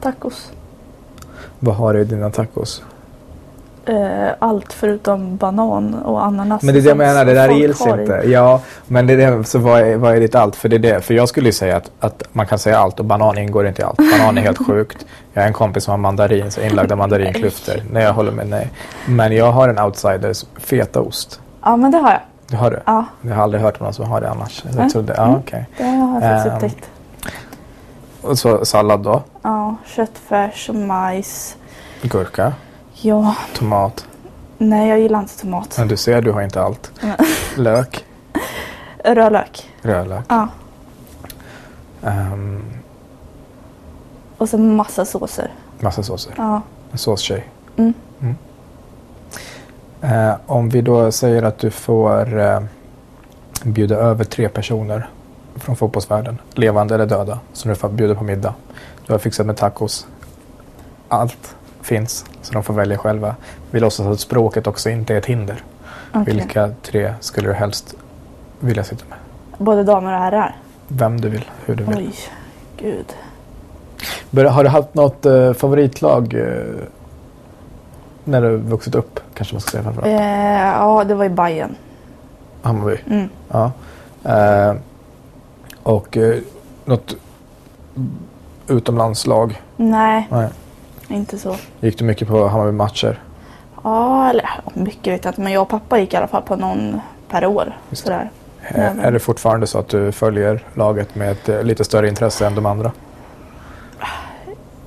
[0.00, 0.52] tacos.
[1.58, 2.82] Vad har du i dina tacos?
[3.90, 6.62] Eh, allt förutom banan och ananas.
[6.62, 7.90] Men det är det jag menar, det där gills i.
[7.90, 8.22] inte.
[8.26, 10.56] Ja, men det är det, så vad är, vad är ditt allt?
[10.56, 11.00] För det är det.
[11.00, 13.82] För jag skulle ju säga att, att man kan säga allt och banan ingår inte
[13.82, 13.96] i allt.
[14.18, 15.06] Banan är helt sjukt.
[15.32, 17.74] Jag har en kompis som har mandarin, så inlagda mandarinklyftor.
[17.92, 18.46] Nej, jag håller med.
[18.48, 18.70] Nej.
[19.06, 21.40] Men jag har en outsiders fetaost.
[21.62, 22.20] Ja, men det har jag.
[22.46, 22.82] Du har det?
[22.84, 24.64] Ja, Jag har aldrig hört om någon som har det annars.
[24.78, 25.36] Jag trodde, ja, Mm.
[25.38, 25.66] okej.
[25.78, 26.54] det har jag faktiskt Ehm.
[26.54, 26.90] upptäckt.
[28.22, 29.22] Och så sallad då?
[29.42, 31.56] Ja, köttfärs, majs.
[32.02, 32.52] Gurka?
[33.02, 34.06] Ja, Tomat?
[34.58, 35.74] nej jag gillar inte tomat.
[35.78, 36.92] Men du ser, du har inte allt.
[37.02, 37.16] Nej.
[37.56, 38.04] Lök?
[39.04, 39.70] Rödlök.
[39.82, 40.24] Rödlök?
[40.28, 40.48] Ja,
[42.02, 42.62] Um,
[44.38, 45.50] och så massa såser.
[45.80, 46.34] massa såser.
[46.36, 46.62] Ja.
[46.92, 47.48] En såstjej.
[47.76, 47.94] Mm.
[50.00, 52.60] Eh, om vi då säger att du får eh,
[53.64, 55.08] bjuda över tre personer
[55.56, 58.54] från fotbollsvärlden, levande eller döda, som du får bjuda på middag.
[59.06, 60.06] Du har fixat med tacos.
[61.08, 61.56] Allt
[61.90, 63.36] finns, så de får välja själva.
[63.70, 65.62] Vi låtsas att språket också inte är ett hinder.
[66.12, 66.34] okej.
[66.34, 67.94] Vilka tre skulle du helst
[68.60, 69.18] vilja sitta med?
[69.58, 70.56] Både damer och herrar.
[70.88, 71.96] Vem du vill, hur du vill.
[71.96, 72.14] Oj,
[72.76, 73.06] gud.
[74.48, 76.84] Har du haft något eh, favoritlag eh,
[78.24, 79.20] när du vuxit upp?
[79.34, 80.20] Kanske man ska säga framförallt.
[80.20, 81.74] Eh, ja, det var i Bayern.
[82.62, 82.96] Hammarby.
[83.06, 83.28] Mm.
[83.48, 83.72] Ja.
[84.24, 84.74] Eh,
[85.82, 86.38] och eh,
[86.84, 87.14] något
[88.68, 89.62] utomlandslag?
[89.76, 90.48] Nej, Nej.
[91.14, 91.56] Inte så.
[91.80, 93.22] Gick du mycket på Hammarby-matcher?
[93.84, 95.40] Ja, eller mycket vet jag inte.
[95.40, 97.76] Men jag och pappa gick i alla fall på någon per år.
[97.92, 98.30] Sådär.
[98.74, 102.46] Men- Är det fortfarande så att du följer laget med ett eh, lite större intresse
[102.46, 102.92] än de andra?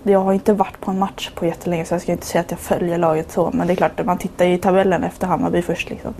[0.03, 2.51] Jag har inte varit på en match på jättelänge så jag ska inte säga att
[2.51, 3.51] jag följer laget så.
[3.53, 6.13] Men det är klart, att man tittar ju i tabellen efter Hammarby först liksom.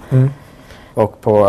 [0.94, 1.48] Och på,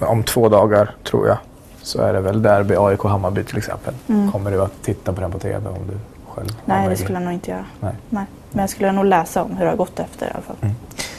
[0.00, 1.36] eh, om två dagar tror jag
[1.82, 3.94] så är det väl derby AIK-Hammarby till exempel.
[4.08, 4.32] Mm.
[4.32, 5.98] Kommer du att titta på den på TV om du
[6.34, 7.64] själv Nej, det skulle jag nog inte göra.
[7.80, 7.92] Nej.
[8.10, 10.56] Men jag skulle nog läsa om hur det har gått efter i alla fall.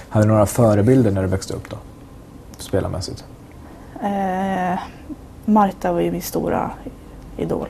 [0.09, 1.77] Hade du några förebilder när du växte upp då?
[2.57, 3.25] Spelarmässigt?
[4.03, 4.79] Eh,
[5.45, 6.71] Marta var ju min stora
[7.37, 7.67] idol.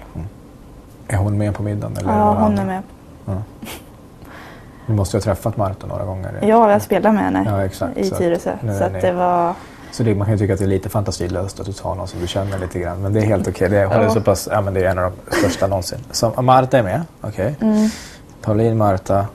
[1.07, 1.97] Är hon med på middagen?
[1.97, 2.81] Eller Ja, hon är med.
[3.25, 3.33] Ja.
[4.87, 6.39] Du måste ju ha träffat Marta några gånger.
[6.41, 7.97] Ja, jag spelade med henne Ja, exakt.
[7.97, 8.55] i Så att Tyresö.
[8.63, 9.53] nu är Så att det var...
[9.95, 12.07] Så det, man kan ju tycka att det är lite fantasilöst att du tar någon
[12.07, 13.01] som du känner lite grann.
[13.01, 13.69] Men det är helt okej.
[13.69, 14.09] Det hon är Ja.
[14.09, 15.99] så pass, ja men det är en av de största någonsin.
[16.11, 17.55] Så Marta är med, okej.
[17.61, 17.89] Mm.
[18.41, 19.27] Pauline, Marta.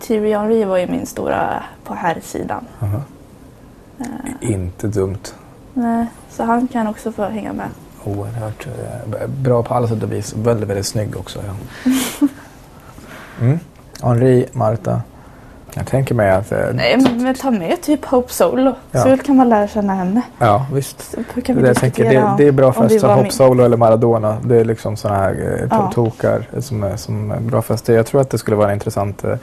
[0.00, 2.66] Thierry Henry var ju min stora på här sidan.
[2.80, 3.00] Aha.
[4.40, 5.18] Inte dumt.
[5.74, 7.68] Nej, så han kan också få hänga med.
[8.04, 10.34] Oerhört eh, bra på alla sätt och vis.
[10.36, 11.38] Väldigt, väldigt snygg också.
[11.46, 11.54] Ja.
[13.40, 13.58] Mm.
[14.02, 15.02] Henri, Marta.
[15.76, 16.52] Jag tänker mig att...
[16.52, 18.72] eh, Nej, men, ta med typ Hope Solo.
[18.90, 19.00] Ja.
[19.02, 20.22] Så kan man lära känna henne.
[20.38, 21.14] Ja, visst.
[21.44, 23.08] Kan vi Det, jag tänker, det, det är bra fester.
[23.08, 23.32] var Hop med.
[23.32, 24.36] Solo eller Maradona.
[24.44, 25.90] Det är liksom sådana här eh, Ja.
[25.94, 27.94] tokar som är, som är bra fester.
[27.94, 29.24] Jag tror att det skulle vara en intressant...
[29.24, 29.34] Eh,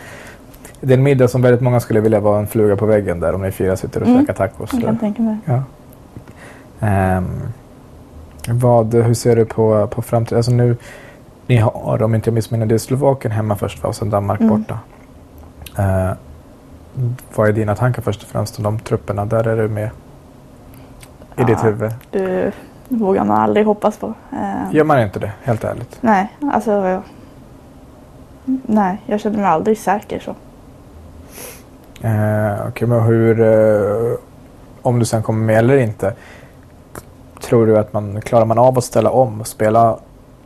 [0.82, 3.36] det är en middag som väldigt många skulle vilja vara en fluga på väggen där
[3.36, 4.20] om ni fyra sitter och Mm.
[4.22, 4.70] käkar tacos.
[4.74, 5.38] Jag kan tänka mig.
[5.46, 5.64] Ja.
[6.80, 7.42] Ehm,
[8.50, 10.38] vad, hur ser du på, på framtiden?
[10.38, 10.78] Alltså nu,
[11.48, 13.90] ni har, om inte jag missminner det, är Slovakien hemma först va?
[13.90, 14.58] och sen Danmark Mm.
[14.60, 14.80] borta.
[15.78, 16.12] Eh,
[17.36, 19.26] vad är dina tankar först och främst om de trupperna?
[19.26, 19.90] Där är du med
[21.38, 21.64] i ditt Ja.
[21.64, 21.92] huvud.
[22.12, 22.52] Du
[22.90, 24.14] vågar man aldrig hoppas på.
[24.32, 25.98] Eh, Gör man inte det, helt ärligt?
[26.02, 26.72] Nej, alltså...
[26.72, 27.02] jag-
[28.66, 30.32] Nej, jag känner mig aldrig säker så.
[32.08, 33.42] Eh, Okej, men hur...
[33.42, 34.18] Eh,
[34.82, 36.14] om du sen kommer med eller inte.
[37.42, 39.98] Tror du att man klarar man av att ställa om och spela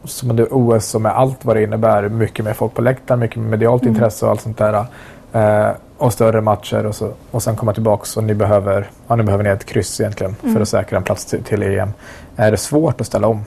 [0.04, 2.10] som det OS som med allt vad det innebär.
[2.10, 3.94] Mycket mer folk på läktaren, mycket medialt Mm.
[3.96, 4.86] intresse och allt sånt där.
[5.34, 9.24] Eh, och större matcher och, så, och sen komma tillbaks och ni behöver, ja, ni
[9.24, 10.62] behöver ni ett kryss egentligen för Mm.
[10.62, 11.94] att säkra en plats till, till EM.
[12.36, 13.46] Är det svårt att ställa om?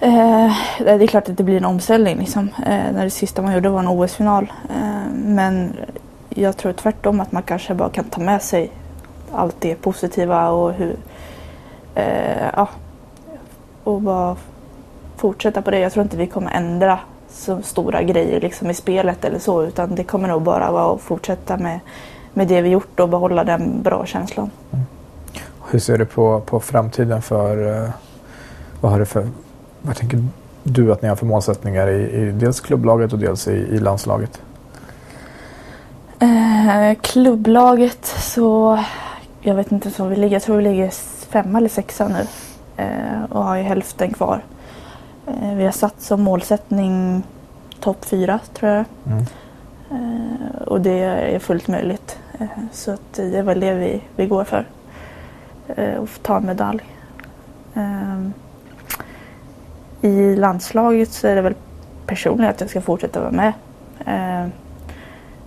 [0.00, 2.18] Eh, det är klart att det blir en omställning.
[2.18, 2.48] Liksom.
[2.66, 4.52] Eh, när det sista man gjorde var en OS-final.
[4.70, 5.72] Eh, men
[6.28, 8.70] jag tror tvärtom att man kanske bara kan ta med sig
[9.32, 10.96] allt det positiva och hur...
[11.94, 12.68] Eh, ja,
[13.84, 14.36] och bara
[15.16, 15.78] fortsätta på det.
[15.78, 16.98] Jag tror inte vi kommer ändra
[17.34, 19.64] så stora grejer liksom, i spelet eller så.
[19.64, 21.80] Utan det kommer nog bara vara att fortsätta med,
[22.32, 24.50] med det vi gjort och behålla den bra känslan.
[25.70, 27.84] Hur ser du på, på framtiden för...
[27.84, 27.90] Eh,
[28.80, 29.28] vad har du för...
[29.82, 30.24] Vad tänker
[30.62, 34.42] du att ni har för målsättningar i, i dels klubblaget och dels i, i landslaget?
[36.18, 38.78] Eh, klubblaget så,
[39.40, 40.90] jag vet inte så vi ligger, jag tror vi ligger
[41.30, 42.26] femma eller sexa nu
[42.76, 44.42] eh, och har ju hälften kvar.
[45.26, 47.22] Eh, vi har satt som målsättning
[47.80, 49.24] topp fyra tror jag Mm.
[49.90, 50.98] eh, och det
[51.34, 52.18] är fullt möjligt.
[52.40, 54.66] Eh, så att det är väl det vi, vi går för.
[55.98, 56.82] Och ta en medalj.
[57.74, 58.20] Eh,
[60.00, 61.54] I landslaget så är det väl
[62.06, 63.52] personligen att jag ska fortsätta vara med.
[64.06, 64.48] Eh,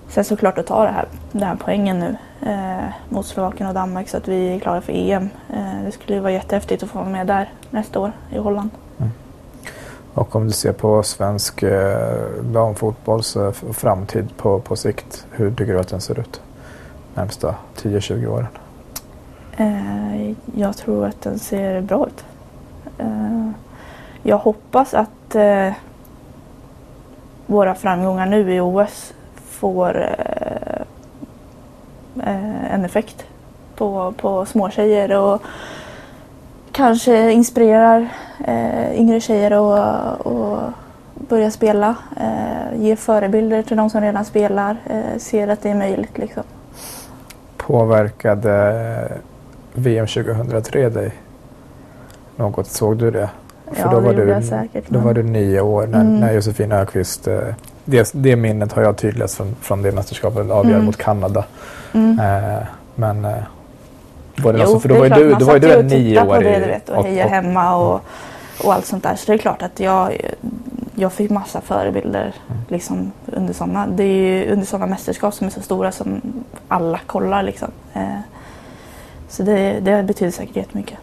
[0.10, 2.18] Sen såklart att ta det här, den här poängen nu
[2.52, 5.30] eh, mot Slovakien och Danmark så att vi är klara för EM.
[5.54, 8.70] Eh, det skulle ju vara jättehäftigt att få vara med där nästa år i Holland.
[10.18, 13.38] Och om du ser på svensk eh, damfotbolls
[13.72, 15.26] framtid på, på sikt.
[15.32, 16.42] Hur tycker du att den ser ut?
[17.14, 18.48] Närmsta 10-20 åren?
[19.58, 22.26] Eh, jag tror att den ser bra ut.
[22.98, 23.50] Eh,
[24.24, 25.74] jag hoppas att eh,
[27.46, 30.82] våra framgångar nu i OS får eh,
[32.28, 33.26] eh, en effekt
[33.76, 35.42] på, på småtjejer och
[36.78, 38.08] kanske inspirerar
[38.48, 40.74] eh, yngre tjejer att att
[41.30, 41.96] börja spela.
[42.18, 44.78] Eh, ge förebilder till de som redan spelar.
[44.86, 46.18] Eh, ser att det är möjligt.
[46.18, 46.44] Liksom.
[47.58, 49.12] Påverkade
[49.74, 51.12] VM 2003 dig
[52.36, 52.68] något?
[52.68, 53.30] Såg du det?
[53.78, 56.02] Ja, då det var gjorde du, jag säkert, Då men- var du nio år när,
[56.02, 56.20] Mm.
[56.20, 57.40] när Josefin Öqvist eh,
[57.86, 60.86] det, det minnet har jag tydligast från, från det mästerskapet avgör Mm.
[60.86, 61.46] mot Kanada.
[61.94, 62.20] Mm.
[62.20, 62.64] Eh,
[62.96, 63.34] men eh,
[64.44, 65.46] var det Jo, något, så- för då det var är ju klart, du, man då
[65.46, 68.02] var satt ju och tittade på det, du vet, och heja hemma och,
[68.64, 69.16] och allt sånt där.
[69.16, 70.18] Så det är klart att jag,
[70.96, 72.62] jag fick massa förebilder Mm.
[72.68, 73.88] liksom, under sådana.
[73.88, 74.08] Det är
[74.46, 76.22] ju under sådana mästerskap som är så stora som
[76.68, 77.44] alla kollar.
[77.44, 77.72] Liksom.
[77.94, 78.02] Eh,
[79.30, 80.98] så det, det betyder säkert jättemycket.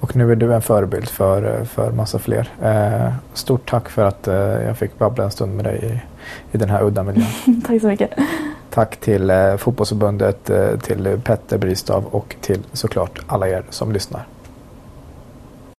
[0.00, 2.48] Och nu är du en förebild för, för massa fler.
[2.62, 6.00] Eh, stort tack för att eh, jag fick babbla en stund med dig i,
[6.56, 7.26] i den här udda miljön.
[7.66, 8.10] Tack så mycket.
[8.70, 14.26] Tack till eh, Fotbollsförbundet, eh, till Petter Bristav och till såklart alla er som lyssnar.